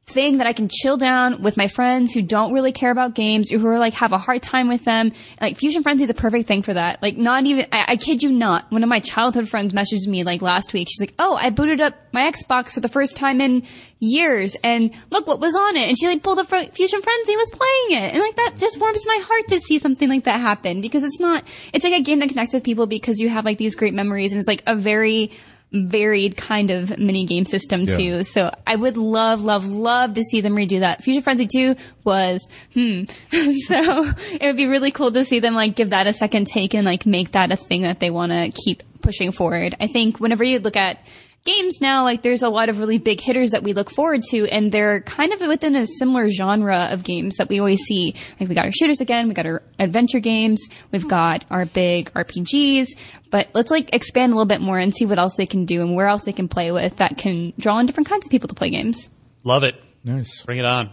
[0.09, 3.51] thing that I can chill down with my friends who don't really care about games
[3.51, 5.11] or who are like have a hard time with them.
[5.39, 7.01] Like Fusion Frenzy is a perfect thing for that.
[7.01, 8.71] Like not even, I, I kid you not.
[8.71, 10.87] One of my childhood friends messaged me like last week.
[10.89, 13.63] She's like, Oh, I booted up my Xbox for the first time in
[13.99, 15.87] years and look what was on it.
[15.87, 18.13] And she like pulled up Fusion Frenzy and was playing it.
[18.13, 21.19] And like that just warms my heart to see something like that happen because it's
[21.19, 21.43] not,
[21.73, 24.31] it's like a game that connects with people because you have like these great memories
[24.31, 25.31] and it's like a very,
[25.71, 28.23] varied kind of mini game system too.
[28.23, 31.03] So I would love, love, love to see them redo that.
[31.03, 33.03] Fusion Frenzy 2 was, hmm.
[33.67, 36.73] so it would be really cool to see them like give that a second take
[36.73, 39.75] and like make that a thing that they want to keep pushing forward.
[39.79, 40.99] I think whenever you look at
[41.45, 44.45] games now, like there's a lot of really big hitters that we look forward to,
[44.47, 48.15] and they're kind of within a similar genre of games that we always see.
[48.39, 52.11] Like we got our shooters again, we got our adventure games, we've got our big
[52.13, 52.87] RPGs,
[53.29, 55.81] but let's like expand a little bit more and see what else they can do
[55.81, 58.47] and where else they can play with that can draw in different kinds of people
[58.47, 59.09] to play games.
[59.43, 60.41] love it nice.
[60.43, 60.89] bring it on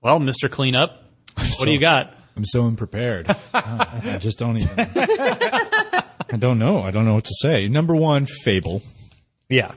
[0.00, 0.50] well Mr.
[0.50, 1.02] Cleanup
[1.36, 3.26] what do you got I'm so unprepared.
[3.54, 4.70] I just don't even.
[4.78, 6.80] I don't know.
[6.80, 7.68] I don't know what to say.
[7.68, 8.82] Number one, Fable.
[9.52, 9.72] Yeah.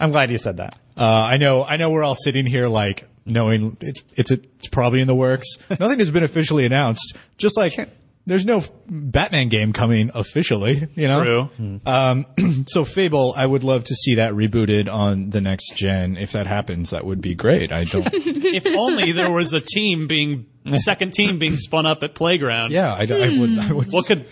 [0.00, 0.76] I'm glad you said that.
[0.96, 5.00] Uh, I know, I know we're all sitting here like knowing it's, it's, it's probably
[5.00, 5.46] in the works.
[5.70, 7.16] Nothing has been officially announced.
[7.38, 7.86] Just like True.
[8.26, 11.48] there's no Batman game coming officially, you know?
[11.56, 11.80] True.
[11.86, 12.26] Um,
[12.66, 16.16] so Fable, I would love to see that rebooted on the next gen.
[16.16, 17.70] If that happens, that would be great.
[17.70, 22.14] I don't, if only there was a team being second team being spun up at
[22.14, 22.72] playground.
[22.72, 24.26] yeah, I, I would, I would, What could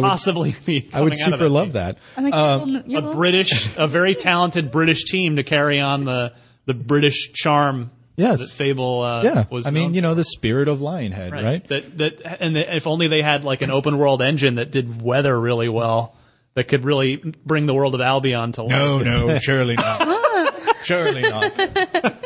[0.00, 0.88] possibly be?
[0.92, 1.72] I would coming out of super love team?
[1.74, 1.98] that.
[2.16, 6.32] I'm like, you'll- you'll- A British, a very talented British team to carry on the
[6.66, 7.90] the British charm.
[8.16, 8.38] Yes.
[8.38, 9.02] that Fable.
[9.02, 9.44] Uh, Yeah.
[9.50, 11.66] was I mean, known you know, the spirit of Lionhead, right?
[11.68, 15.02] That that and that if only they had like an open world engine that did
[15.02, 16.16] weather really well,
[16.54, 18.72] that could really bring the world of Albion to life.
[18.72, 20.54] No, no, surely not.
[20.84, 21.52] surely not.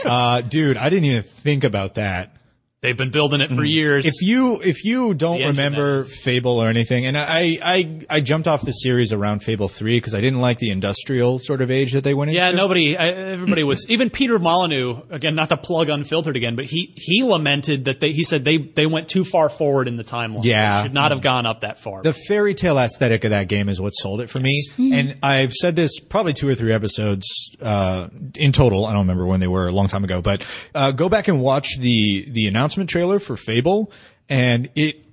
[0.05, 2.37] Uh, dude, I didn't even think about that.
[2.83, 4.07] They've been building it for years.
[4.07, 6.05] If you if you don't remember.
[6.05, 10.15] Fable or anything, and I I I jumped off the series around Fable three because
[10.15, 12.57] I didn't like the industrial sort of age that they went yeah, into.
[12.57, 15.35] Yeah, nobody, I, everybody was even Peter Molyneux again.
[15.35, 18.87] Not to plug unfiltered again, but he he lamented that they he said they they
[18.87, 20.45] went too far forward in the timeline.
[20.45, 20.79] Yeah.
[20.79, 22.03] They should not have gone up that far.
[22.03, 24.59] The fairy tale aesthetic of that game is what sold it for me.
[24.79, 27.27] And I've said this probably two or three episodes
[27.61, 28.87] uh, in total.
[28.87, 31.43] I don't remember when they were a long time ago, but uh, go back and
[31.43, 33.91] watch the the announcement trailer for Fable,
[34.29, 35.05] and it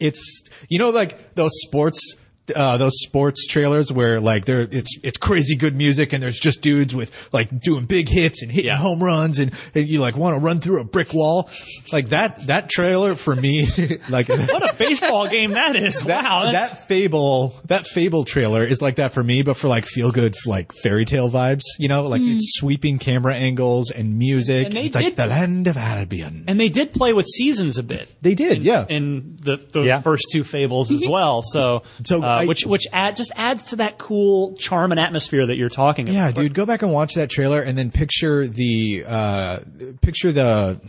[0.00, 2.16] it's you know like those sports.
[2.54, 6.60] Uh, those sports trailers where like there it's it's crazy good music and there's just
[6.60, 8.76] dudes with like doing big hits and hitting Yeah.
[8.76, 11.48] home runs and, and you like want to run through a brick wall
[11.90, 13.66] like that that trailer for me
[14.10, 16.02] like what a baseball game that is!
[16.02, 19.68] that, wow, that's, that fable that fable trailer is like that for me but for
[19.68, 24.18] like feel good like fairy tale vibes you know like it's sweeping camera angles and
[24.18, 27.24] music And they it's like did- the land of albion and they did play with
[27.26, 28.06] seasons a bit.
[28.20, 30.02] they did yeah in the, the Yeah.
[30.02, 31.40] first two fables as well.
[31.40, 35.46] So, So uh, I- which which add just adds to that cool charm and atmosphere
[35.46, 36.14] that you're talking about.
[36.14, 39.58] yeah dude go back and watch that trailer and then picture the uh
[40.00, 40.80] picture the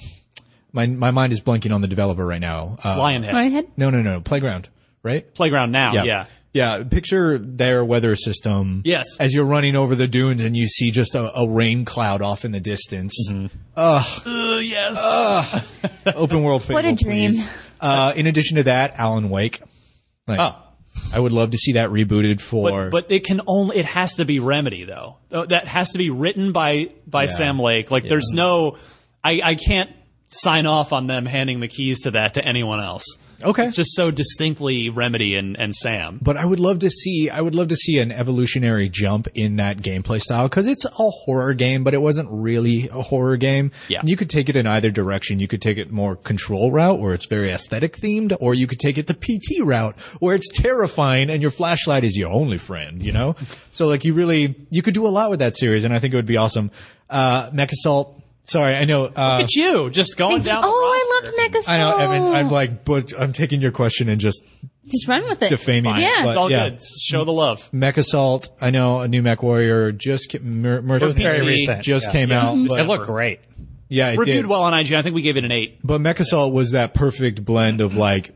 [0.73, 3.67] my my mind is blanking on the developer right now uh, Lionhead Lionhead?
[3.77, 4.69] no no no playground
[5.03, 5.93] right playground now.
[5.93, 6.25] Yeah.
[6.53, 8.81] Yeah, picture their weather system.
[8.85, 9.17] Yes.
[9.19, 12.45] As you're running over the dunes and you see just a, a rain cloud off
[12.45, 13.13] in the distance.
[13.75, 14.01] Uh,
[14.63, 14.97] yes.
[15.03, 15.63] Ugh.
[16.15, 17.35] Open world Fable, What a dream.
[17.81, 19.61] Uh, in addition to that, Alan Wake.
[20.27, 20.55] Like, Oh.
[21.13, 22.89] I would love to see that rebooted for.
[22.89, 25.17] but it can only it has to be Remedy though.
[25.29, 27.29] That has to be written by by Yeah.
[27.31, 27.91] Sam Lake.
[27.91, 28.77] Like there's no
[29.23, 29.89] I I can't
[30.27, 33.05] sign off on them handing the keys to that to anyone else.
[33.43, 33.65] Okay.
[33.65, 36.19] It's just so distinctly Remedy and, and Sam.
[36.21, 39.57] but I would love to see, I would love to see an evolutionary jump in
[39.57, 43.71] that gameplay style because it's a horror game, but it wasn't really a horror game.
[43.87, 44.01] Yeah.
[44.03, 45.39] You could take it in either direction.
[45.39, 48.79] You could take it more control route where it's very aesthetic themed, or you could
[48.79, 53.03] take it the PT route where it's terrifying and your flashlight is your only friend,
[53.05, 53.35] you know?
[53.71, 56.13] so like you really, you could do a lot with that series and I think
[56.13, 56.71] it would be awesome.
[57.09, 58.21] Uh, Mech Assault.
[58.47, 60.61] Sorry, I know, uh, Look at you, just going down.
[60.61, 61.37] the Oh, I roster.
[61.37, 64.43] loved Mecha I know, Evan, I'm like, but I'm taking your question and just
[64.87, 65.49] Just run with it.
[65.49, 66.01] defaming Fine.
[66.01, 66.05] it.
[66.05, 66.21] Yeah.
[66.21, 66.69] but It's all yeah.
[66.69, 66.81] good.
[67.01, 67.67] Show the love.
[67.73, 68.49] Mech Assault.
[68.61, 72.05] I know a new Mech Warrior just ca- Mer- Mercy was very PC recent, just
[72.07, 72.11] yeah.
[72.11, 72.55] came out.
[72.55, 73.39] It looked great.
[73.89, 74.45] yeah, it Reviewed did.
[74.45, 74.95] well on IGN.
[74.97, 75.79] I think we gave it an eight.
[75.83, 78.35] But Mech Assault was that perfect blend of like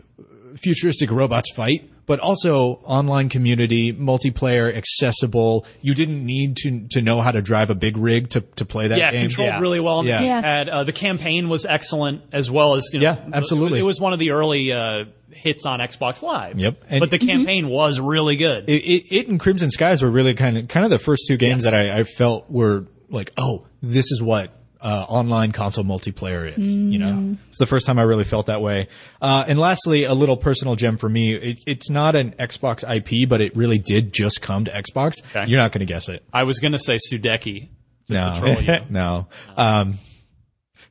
[0.55, 5.63] futuristic robots fight, but also online community, multiplayer, accessible.
[5.81, 8.87] You didn't need to to know how to drive a big rig to to play
[8.87, 8.99] that game.
[9.03, 9.21] yeah, game.
[9.27, 9.59] controlled Yeah.
[9.59, 10.03] really well.
[10.03, 10.21] Yeah.
[10.21, 10.41] Yeah.
[10.41, 13.79] Had, uh, the campaign was excellent as well as you know, Yeah, absolutely.
[13.79, 16.57] It was one of the early uh, hits on Xbox Live.
[16.59, 16.83] Yep.
[16.89, 18.67] And- but the campaign was really good.
[18.67, 21.37] it, it, it and Crimson Skies were really kind of kind of the first two
[21.37, 21.71] games Yes.
[21.71, 24.51] that I, I felt were like, oh, this is what
[24.81, 26.73] uh, online console multiplayer is.
[26.73, 28.87] You know, it's the first time I really felt that way.
[29.21, 31.33] Uh, and lastly, a little personal gem for me.
[31.33, 35.23] It, it's not an Xbox IP, but it really did just come to Xbox.
[35.29, 35.49] Okay.
[35.49, 36.23] You're not going to guess it.
[36.31, 37.69] I was going to say Sudeki.
[38.07, 38.85] No, to troll you.
[38.89, 39.99] no, um,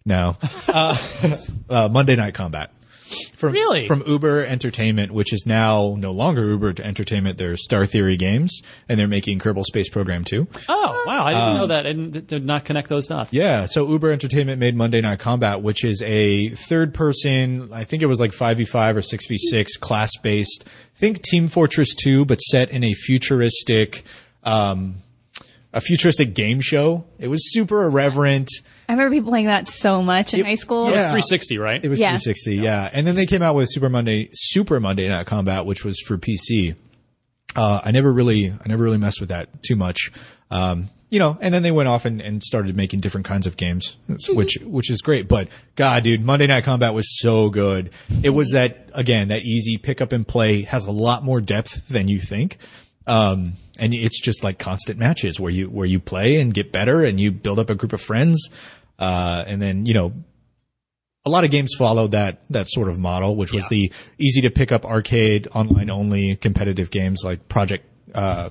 [0.05, 0.37] no.
[0.69, 0.97] Uh,
[1.71, 2.71] uh, Monday Night Combat.
[3.37, 3.87] From, Really?
[3.87, 7.39] From Uber Entertainment, which is now no longer Uber Entertainment.
[7.39, 10.47] They're Star Theory Games, and they're making Kerbal Space Program too.
[10.69, 11.87] Oh wow, I didn't know that.
[11.87, 13.33] I didn't, did not connect those dots.
[13.33, 18.03] Yeah, so Uber Entertainment made Monday Night Combat, which is a third person, I think
[18.03, 20.65] it was like 5v5 or 6v6 class based.
[20.95, 24.05] Think Team Fortress 2, but set in a futuristic,
[24.43, 24.97] um,
[25.73, 27.05] a futuristic game show.
[27.19, 28.49] It was super irreverent.
[28.89, 30.89] I remember people playing that so much in high school.
[30.89, 31.11] It yeah.
[31.11, 31.85] 360, right?
[31.85, 32.09] It was Yeah.
[32.17, 32.89] 360, yeah.
[32.93, 36.17] And then they came out with Super Monday, Super Monday Night Combat, which was for
[36.17, 36.75] PC.
[37.55, 40.11] Uh, I never really, I never really messed with that too much.
[40.51, 43.57] Um, you know, and then they went off and, and started making different kinds of
[43.57, 43.97] games,
[44.29, 45.27] which, which is great.
[45.29, 47.91] But God, dude, Monday Night Combat was so good.
[48.23, 51.89] It was that, again, that easy pick up and play has a lot more depth
[51.89, 52.59] than you think.
[53.07, 57.05] Um, and it's just like constant matches where you where you play and get better
[57.05, 58.51] and you build up a group of friends,
[58.99, 60.13] uh, and then you know
[61.27, 64.51] a lot of games followed that that sort of model, which was the easy to
[64.51, 67.85] pick up arcade, online only competitive games like Project
[68.15, 68.49] uh,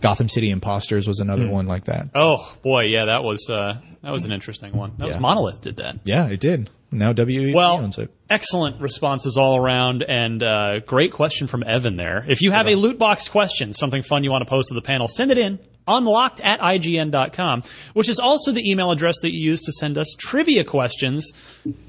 [0.00, 1.50] Gotham City Imposters was another Hmm.
[1.52, 2.08] one like that.
[2.14, 4.92] Oh boy, yeah, that was uh, that was an interesting one.
[4.98, 5.20] That was Yeah.
[5.20, 6.00] Monolith did that.
[6.04, 6.68] Yeah, it did.
[6.90, 8.10] Now WB Well, owns it.
[8.30, 12.24] excellent responses all around, and uh, great question from Evan there.
[12.26, 14.80] If you have a loot box question, something fun you want to post to the
[14.82, 15.58] panel, send it in
[15.88, 17.62] unlocked at ign.com,
[17.94, 21.32] which is also the email address that you use to send us trivia questions,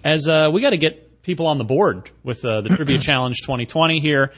[0.04, 3.38] as uh, we got to get people on the board with uh, the Trivia Challenge
[3.40, 4.32] 2020 here.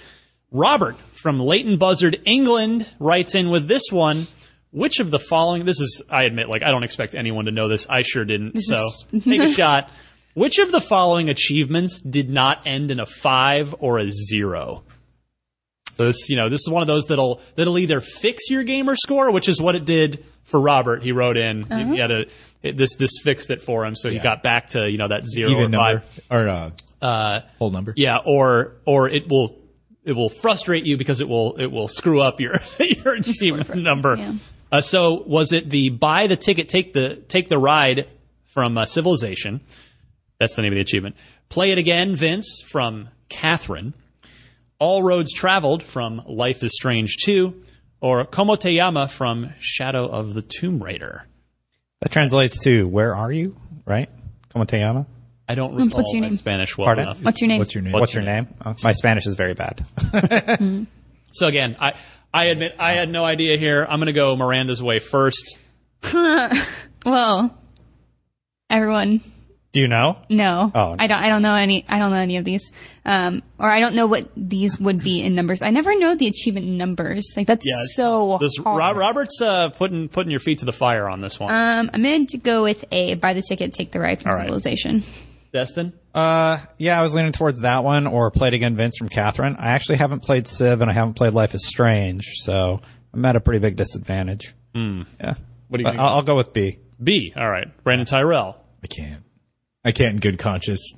[0.51, 4.27] Robert from Leighton Buzzard, England, writes in with this one.
[4.71, 5.65] Which of the following?
[5.65, 7.87] This is, I admit, like I don't expect anyone to know this.
[7.89, 8.57] I sure didn't.
[8.61, 8.87] so
[9.19, 9.89] take a shot.
[10.33, 14.83] Which of the following achievements did not end in a five or a zero?
[15.95, 18.95] So this, you know, this is one of those that'll that'll either fix your gamer
[18.95, 21.03] score, which is what it did for Robert.
[21.03, 22.25] He wrote in, he, he had a
[22.63, 25.25] it, this this fixed it for him, so he got back to you know that
[25.27, 26.19] zero Even or number five.
[26.29, 26.69] or uh,
[27.01, 27.93] uh, whole number.
[27.95, 29.59] Yeah, or or it will
[30.03, 34.15] it will frustrate you because it will it will screw up your your achievement number.
[34.17, 34.33] yeah.
[34.71, 38.07] Uh, so was it the buy the ticket, take the take the ride
[38.45, 39.61] from uh, Civilization?
[40.39, 41.15] That's the name of the achievement.
[41.49, 43.93] Play it again, Vince from Catherine.
[44.81, 47.53] All roads traveled from Life is Strange 2,
[48.01, 51.27] or Como te llama from Shadow of the Tomb Raider.
[52.01, 53.55] That translates to "Where are you?"
[53.85, 54.09] Right?
[54.49, 55.05] Como te llama?
[55.47, 56.37] I don't hmm, recall what's your my name?
[56.37, 57.03] Spanish well Pardon?
[57.03, 57.23] enough.
[57.23, 57.59] What's your name?
[57.59, 57.93] What's your name?
[57.93, 58.47] What's your name?
[58.65, 59.85] Oh, my Spanish is very bad.
[59.99, 60.83] Hmm.
[61.33, 61.93] So again, I
[62.33, 63.85] I admit I had no idea here.
[63.87, 65.57] I'm going to go Miranda's way first.
[67.05, 67.57] Well,
[68.69, 69.21] everyone,
[69.73, 70.17] Do you know?
[70.29, 70.69] no.
[70.75, 70.95] Oh, no.
[70.99, 71.17] I don't.
[71.17, 71.85] I don't know any.
[71.87, 72.71] I don't know any of these.
[73.05, 75.61] Um, or I don't know what these would be in numbers.
[75.61, 77.33] I never know the achievement numbers.
[77.37, 78.77] Like that's Yeah, so This hard.
[78.77, 81.53] Rob, Robert's uh, putting putting your feet to the fire on this one.
[81.53, 83.15] Um, I'm going to go with A.
[83.15, 84.43] Buy the ticket, take the ride from All right.
[84.43, 85.03] civilization.
[85.53, 85.93] Destin.
[86.13, 89.55] Uh, yeah, I was leaning towards that one or played again Vince from Catherine.
[89.57, 92.79] I actually haven't played Civ and I haven't played Life is Strange, so
[93.13, 94.53] I'm at a pretty big disadvantage.
[94.73, 94.81] Yeah.
[94.81, 95.01] Hmm.
[95.69, 96.79] What do you I'll, I'll go with B.
[97.01, 97.33] B.
[97.35, 97.67] All right.
[97.83, 98.57] Brandon Tyrell.
[98.83, 99.23] I can't.
[99.83, 100.93] I can't in good conscience.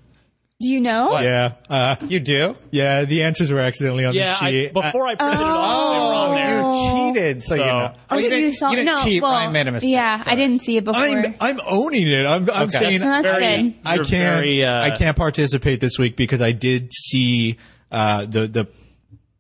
[0.60, 1.20] Do you know?
[1.20, 1.54] Yeah.
[1.70, 2.56] Uh, You do?
[2.72, 3.04] yeah.
[3.04, 4.38] The answers were accidentally on Yeah.
[4.40, 4.74] the I, sheet.
[4.74, 6.62] before I printed it off, they were on there.
[6.62, 7.94] You cheated, so, you So- know.
[8.12, 9.22] Oh, you you, didn't, saw, you didn't no, cheat.
[9.22, 9.92] well, Ryan made a mistake.
[9.92, 10.32] Yeah, Sorry.
[10.32, 11.02] I didn't see it before.
[11.02, 12.26] I'm I'm owning it.
[12.26, 12.78] I'm I'm Okay.
[12.78, 13.74] saying So that's Very- good.
[13.84, 17.58] I can't very, uh, I can't participate this week because I did see
[17.92, 18.68] uh, the the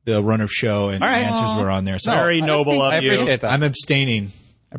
[0.05, 1.25] the run of show and the right.
[1.25, 1.99] answers were on there.
[1.99, 3.11] So Very noble I of you.
[3.11, 3.51] I appreciate that.
[3.51, 4.31] I'm abstaining.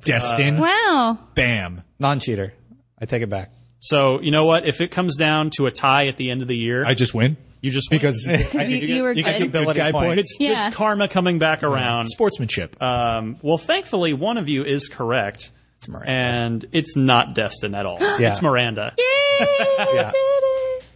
[0.04, 1.18] Destin, Wow.
[1.34, 1.82] bam.
[2.00, 2.52] Non-cheater.
[3.00, 3.50] I take it back.
[3.89, 4.66] So you know what?
[4.66, 7.14] If it comes down to a tie at the end of the year, I just
[7.14, 7.99] win you just win.
[7.99, 9.51] because You, you were you good.
[9.51, 10.05] get the guy point.
[10.07, 10.18] points.
[10.20, 10.66] it's, Yeah.
[10.68, 12.09] it's karma coming back around.
[12.09, 12.80] sportsmanship.
[12.82, 15.51] Um, well, thankfully, one of you is correct.
[15.78, 16.11] It's Miranda.
[16.11, 17.99] And it's not Destin at all.
[18.18, 18.30] Yeah.
[18.30, 18.95] It's Miranda.
[18.99, 20.12] Yeah.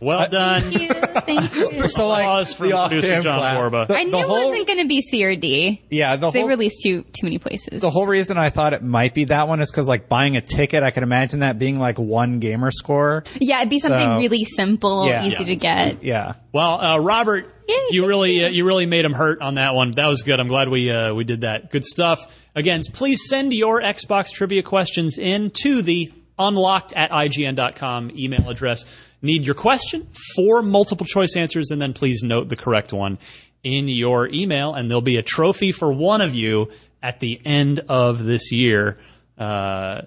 [0.00, 0.62] Well done.
[0.62, 0.88] Thank you.
[0.88, 1.88] Thank you.
[1.88, 3.56] So like from the producer John clap.
[3.56, 3.86] Borba.
[3.90, 5.82] I knew the it wasn't going to be C or D.
[5.90, 7.80] Yeah, the They released too too many places.
[7.82, 10.40] the whole reason I thought it might be that one is because like buying a
[10.40, 13.24] ticket, I can imagine that being like one gamer score.
[13.40, 15.24] yeah, it'd be something So- really simple, Yeah.
[15.24, 15.46] easy Yeah.
[15.48, 16.04] to get.
[16.04, 16.32] Yeah.
[16.52, 18.46] Well, uh, Robert, Yay, you really you.
[18.46, 19.90] Uh, you really made him hurt on that one.
[19.92, 20.40] That was good.
[20.40, 21.70] I'm glad we uh, we did that.
[21.70, 22.20] Good stuff.
[22.54, 28.84] Again, please send your Xbox trivia questions in to the unlocked at ign.com email address.
[29.20, 30.06] Need your question,
[30.36, 33.18] four multiple choice answers, and then please note the correct one
[33.64, 36.70] in your email, and there'll be a trophy for one of you
[37.02, 38.98] at the end of this year.
[39.36, 40.02] Uh,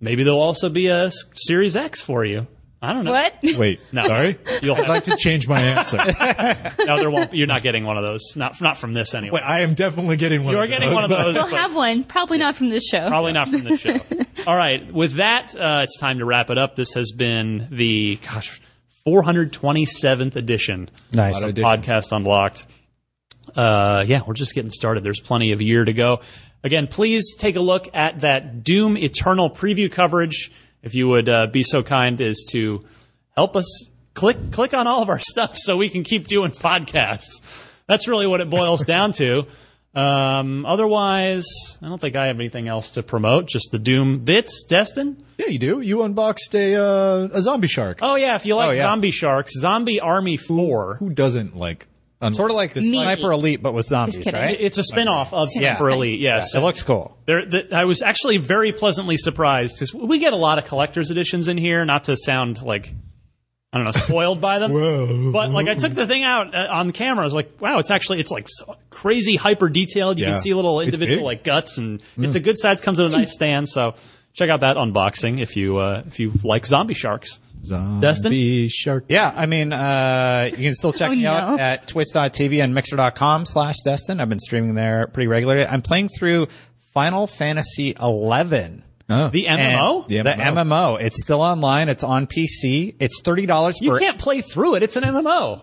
[0.00, 2.46] maybe there'll also be a Series X for you.
[2.80, 3.10] I don't know.
[3.12, 3.34] What?
[3.58, 4.06] Wait, No.
[4.06, 4.38] sorry.
[4.62, 5.96] You'll I'd have, like to change my answer.
[6.84, 7.34] no, there won't.
[7.34, 8.36] You're not getting one of those.
[8.36, 9.34] Not not from this anyway.
[9.40, 10.52] Wait, I am definitely getting one.
[10.54, 11.34] you are of getting those, one of but- those.
[11.34, 12.04] We'll have one.
[12.04, 13.08] Probably not from this show.
[13.08, 13.96] Probably not from this show.
[14.46, 14.92] All right.
[14.92, 16.76] With that, uh, it's time to wrap it up.
[16.76, 18.60] This has been the gosh
[19.06, 21.36] 427th edition Nice.
[21.36, 21.86] of Lot of editions.
[21.86, 22.66] Podcast Unlocked.
[23.56, 25.02] Uh, yeah, we're just getting started.
[25.04, 26.20] There's plenty of year to go.
[26.62, 30.52] Again, please take a look at that Doom Eternal preview coverage.
[30.82, 32.84] If you would uh, be so kind as to
[33.36, 37.72] help us click click on all of our stuff so we can keep doing podcasts.
[37.86, 39.46] That's really what it boils down to.
[39.94, 41.46] Um, otherwise,
[41.82, 43.48] I don't think I have anything else to promote.
[43.48, 45.24] Just the Doom bits, Destin.
[45.38, 45.80] Yeah, you do.
[45.80, 47.98] You unboxed a uh, a zombie shark.
[48.02, 48.82] Oh yeah, if you like Oh, yeah.
[48.82, 50.96] Zombie Sharks, Zombie Army Four.
[50.96, 51.86] Who doesn't like?
[52.20, 53.00] Un- Sort of like the Me.
[53.00, 54.32] Sniper Elite, but with zombies, kidding.
[54.34, 54.56] right?
[54.60, 55.78] It's a spin-off of Yeah.
[55.78, 56.18] Elite.
[56.18, 57.16] Yes, It looks cool.
[57.26, 61.12] There, the, I was actually very pleasantly surprised because we get a lot of collector's
[61.12, 61.84] editions in here.
[61.84, 62.92] Not to sound like
[63.72, 64.72] I don't know, spoiled by them.
[65.32, 67.22] But like, I took the thing out uh, on the camera.
[67.22, 70.18] I was like, wow, it's actually it's like so crazy hyper detailed.
[70.18, 70.32] You Yeah.
[70.32, 72.80] can see little individual like guts, and it's a good size.
[72.80, 73.68] Comes in a nice stand.
[73.68, 73.94] So
[74.32, 77.38] check out that unboxing if you uh, if you like zombie sharks.
[77.62, 78.22] Destin?
[78.24, 79.04] Zombie shark.
[79.08, 83.44] Yeah, I mean, uh, you can still check Oh, me out at twitch.tv and mixer.com
[83.44, 84.20] slash Destin.
[84.20, 85.66] I've been streaming there pretty regularly.
[85.66, 86.46] I'm playing through
[86.94, 88.84] Final Fantasy 11.
[89.10, 89.28] Oh.
[89.28, 90.06] The MMO.
[90.06, 90.64] The The MMO.
[90.96, 91.00] MMO.
[91.00, 91.88] It's still online.
[91.88, 92.96] It's on PC.
[93.00, 94.82] It's $30 You can't play through it.
[94.82, 95.62] It's an MMO.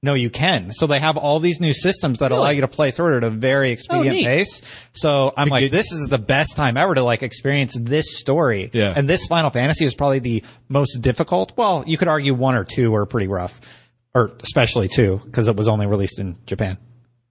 [0.00, 0.70] No, you can.
[0.70, 3.24] So they have all these new systems that allow you to play through it at
[3.24, 4.26] a very oh, expedient neat.
[4.26, 4.88] pace.
[4.92, 8.70] So I'm like, get- this is the best time ever to like experience this story.
[8.72, 8.92] Yeah.
[8.94, 11.52] And this Final Fantasy is probably the most difficult.
[11.56, 15.56] Well, you could argue one or two are pretty rough, or especially two because it
[15.56, 16.78] was only released in Japan.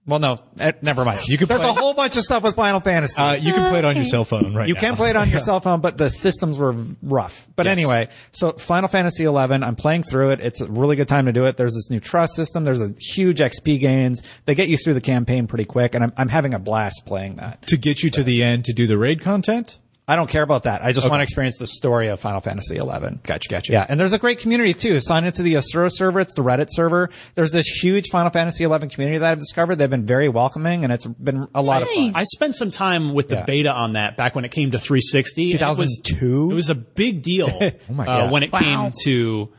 [0.08, 1.20] Well, no, eh, never mind.
[1.28, 1.46] You can.
[1.48, 3.20] There's play- a whole bunch of stuff with Final Fantasy.
[3.20, 4.80] Uh, you can play it on your cell phone right You now.
[4.80, 7.46] can play it on your cell phone, but the systems were rough.
[7.54, 7.76] But Yes.
[7.76, 10.40] anyway, so Final Fantasy XI, I'm playing through it.
[10.40, 11.58] It's a really good time to do it.
[11.58, 12.64] There's this new trust system.
[12.64, 14.22] There's a huge XP gains.
[14.46, 17.36] They get you through the campaign pretty quick, and I'm, I'm having a blast playing
[17.36, 17.60] that.
[17.66, 19.78] to get you to the end to do the raid content.
[20.10, 20.82] I don't care about that.
[20.82, 21.10] I just Okay.
[21.10, 23.18] want to experience the story of Final Fantasy XI.
[23.24, 23.70] Gotcha, gotcha.
[23.72, 25.00] Yeah, and there's a great community too.
[25.00, 26.18] Sign into the Asura server.
[26.20, 27.10] It's the Reddit server.
[27.34, 29.76] There's this huge Final Fantasy XI community that I've discovered.
[29.76, 32.12] They've been very welcoming, and it's been a lot of fun.
[32.14, 33.44] I spent some time with the Yeah.
[33.44, 35.52] beta on that back when it came to 360.
[35.52, 36.52] and it was- 2002?
[36.52, 38.30] It was a big deal oh my uh, God.
[38.32, 39.50] when it came to.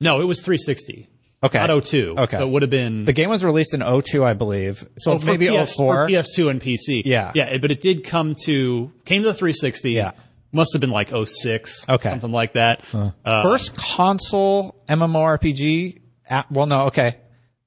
[0.00, 1.09] No, it was 360.
[1.42, 1.66] Okay.
[1.66, 2.14] Not 02.
[2.18, 2.36] Okay.
[2.36, 3.06] So it would have been.
[3.06, 4.86] The game was released in 02, I believe.
[4.98, 6.06] So oh, maybe PS, 04.
[6.06, 7.02] for PS2 and PC.
[7.04, 7.32] Yeah.
[7.34, 9.92] Yeah, but it did come to came to the 360.
[9.92, 10.12] Yeah.
[10.52, 11.88] Must have been like 06.
[11.88, 12.10] Okay.
[12.10, 12.82] Something like that.
[12.92, 15.98] Uh, First console MMORPG.
[16.28, 17.16] App, well, no, okay.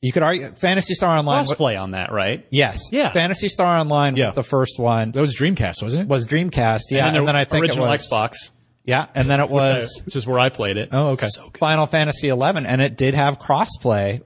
[0.01, 1.45] You could argue Phantasy Star Online.
[1.45, 2.45] crossplay on that, right?
[2.49, 2.89] yes.
[2.91, 3.09] Yeah.
[3.11, 4.27] Phantasy Star Online Yeah.
[4.27, 5.11] was the first one.
[5.13, 6.07] That was Dreamcast, wasn't it?
[6.09, 8.51] Was Dreamcast, yeah, and, and, then I think original it was Xbox,
[8.83, 10.89] yeah, and then it was which is where I played it.
[10.91, 11.27] Oh, okay.
[11.29, 11.57] So good.
[11.57, 14.21] Final Fantasy 11, and it did have crossplay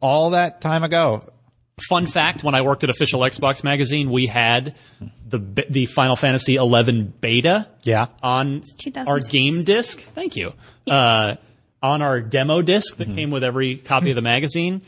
[0.00, 1.28] all that time ago.
[1.88, 4.74] Fun fact: When I worked at Official Xbox Magazine, we had
[5.26, 7.68] the the Final Fantasy XI beta.
[7.82, 8.06] Yeah.
[8.22, 8.62] On
[9.06, 9.98] our game disc.
[9.98, 10.54] Thank you.
[10.88, 11.36] Uh,
[11.82, 14.82] on our demo disc that came with every copy of the magazine,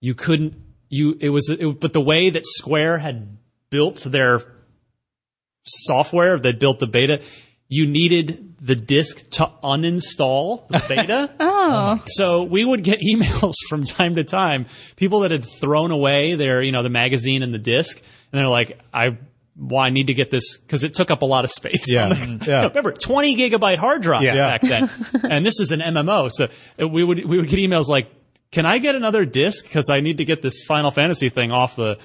[0.00, 0.54] you couldn't.
[0.88, 3.36] You it was it, but the way that Square had
[3.70, 4.40] built their
[5.64, 7.20] software, they built the beta.
[7.68, 11.30] You needed the disc to uninstall the beta.
[11.40, 16.34] Oh, So we would get emails from time to time, people that had thrown away
[16.34, 19.16] their, you know, the magazine and the disc, and they're like, I,
[19.56, 21.90] well, I need to get this because it took up a lot of space.
[21.90, 22.08] Yeah.
[22.08, 22.46] the- Mhm.
[22.46, 22.68] Yeah.
[22.68, 24.34] Remember, 20 gigabyte hard drive Yeah.
[24.34, 24.90] back then,
[25.30, 26.30] and this is an MMO.
[26.30, 26.48] So
[26.86, 28.08] we would we would get emails like,
[28.52, 29.64] "Can I get another disc?
[29.64, 31.98] Because I need to get this Final Fantasy thing off the."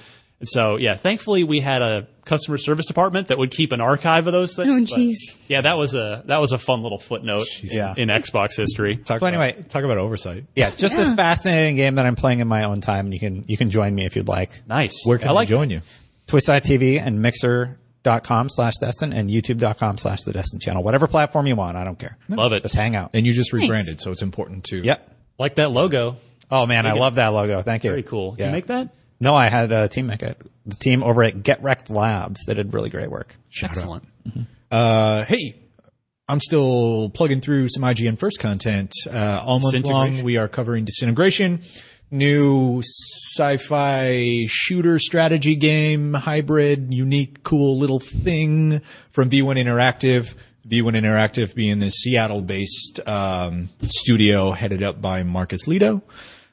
[0.44, 4.32] So yeah, thankfully we had a customer service department that would keep an archive of
[4.32, 4.92] those things.
[4.92, 5.14] oh, jeez.
[5.48, 7.94] yeah, that was a that was a fun little footnote Yeah.
[7.96, 8.96] in Xbox history.
[8.96, 10.44] Talk So about- anyway- talk about oversight.
[10.54, 13.44] Yeah, just this fascinating game that I'm playing in my own time, and you can
[13.48, 14.62] you can join me if you'd like.
[14.68, 15.02] Nice.
[15.04, 15.80] Where can I like I join you?
[16.28, 20.82] Twitch.tv and Mixer.com slash Destin and YouTube.com slash the Destin channel.
[20.82, 22.16] Whatever platform you want, I don't care.
[22.28, 22.62] Love it.
[22.62, 23.10] Just hang out.
[23.14, 24.78] And you just rebranded, so it's important to.
[24.78, 25.10] Yep.
[25.38, 26.16] Like that logo.
[26.50, 27.62] Oh man, I it- love that logo.
[27.62, 27.90] Thank you.
[27.90, 28.36] Very cool.
[28.38, 28.46] Yeah.
[28.46, 28.88] You make that?
[29.22, 30.36] No, I had a team make it.
[30.66, 32.44] The team over at Get Wrecked Labs.
[32.44, 33.36] They did really great work.
[33.62, 34.02] Excellent.
[34.68, 35.54] Uh, hey,
[36.28, 38.92] I'm still plugging through some IGN first content.
[39.08, 41.62] Uh, all month long, we are covering Disintegration,
[42.10, 48.80] new sci-fi shooter strategy game, hybrid, unique, cool little thing
[49.12, 50.34] from V1 Interactive.
[50.66, 56.02] V1 Interactive being the Seattle-based um, studio headed up by Marcus Lehto,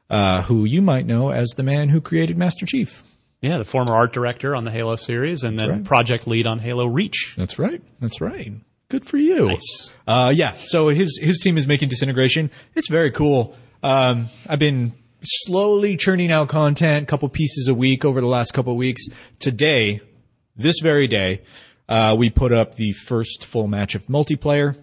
[0.09, 3.03] uh, who you might know as the man who created Master Chief.
[3.41, 5.83] Yeah, the former art director on the Halo series and then right.
[5.83, 7.35] project lead on Halo Reach.
[7.37, 7.81] That's right.
[8.01, 8.51] That's right.
[8.89, 9.47] Good for you.
[9.47, 9.93] Nice.
[10.07, 10.53] Uh, yeah.
[10.57, 12.51] So his his team is making disintegration.
[12.75, 13.55] It's very cool.
[13.81, 18.75] Um, I've been slowly churning out content, couple pieces a week over the last couple
[18.75, 19.03] weeks.
[19.39, 20.01] Today,
[20.55, 21.41] this very day,
[21.87, 24.75] uh, we put up the first full match of multiplayer.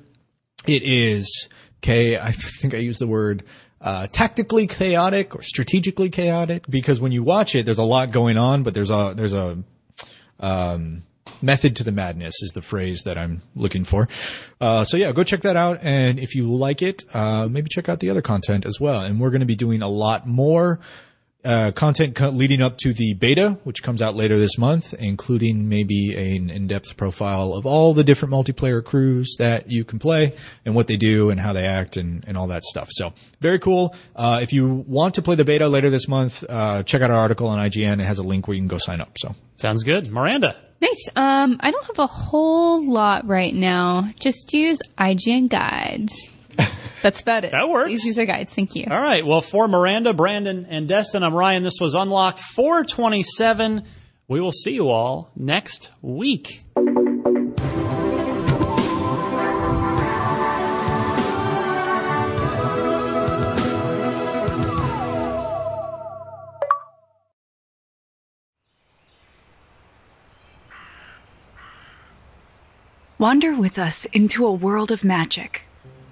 [0.67, 1.49] It is
[1.79, 2.19] okay.
[2.19, 3.45] I think I used the word
[3.87, 8.37] uh, tactically chaotic or strategically chaotic because when you watch it, there's a lot going
[8.37, 9.63] on, but there's a there's a
[10.41, 11.05] um,
[11.41, 14.09] method to the madness is the phrase that I'm looking for.
[14.61, 15.79] Uh, so yeah, go check that out.
[15.83, 19.03] And if you like it, uh, maybe check out the other content as well.
[19.03, 20.81] And we're going to be doing a lot more,
[21.47, 25.69] uh, content co- leading up to the beta, which comes out later this month, including
[25.69, 30.35] maybe an in-depth profile of all the different multiplayer crews that you can play
[30.65, 32.89] and what they do and how they act and, and all that stuff.
[32.91, 33.95] So very cool.
[34.15, 37.19] Uh, if you want to play the beta later this month, uh, check out our
[37.19, 38.01] article on IGN.
[38.01, 39.17] It has a link where you can go sign up.
[39.17, 40.11] So Sounds good.
[40.11, 40.57] Miranda.
[40.81, 41.09] Nice.
[41.17, 44.11] Um, I don't have a whole lot right now.
[44.21, 46.29] Just use IGN guides.
[47.03, 47.53] That's about it.
[47.53, 47.89] That works.
[47.89, 48.55] Please use our guides.
[48.55, 48.87] Thank you.
[48.91, 49.25] All right.
[49.25, 51.63] Well, for Miranda, Brandon, and Destin, I'm Ryan.
[51.63, 53.85] This was Unlocked 427.
[54.29, 56.61] We will see you all next week.
[73.19, 75.66] Wander with us into a world of magic.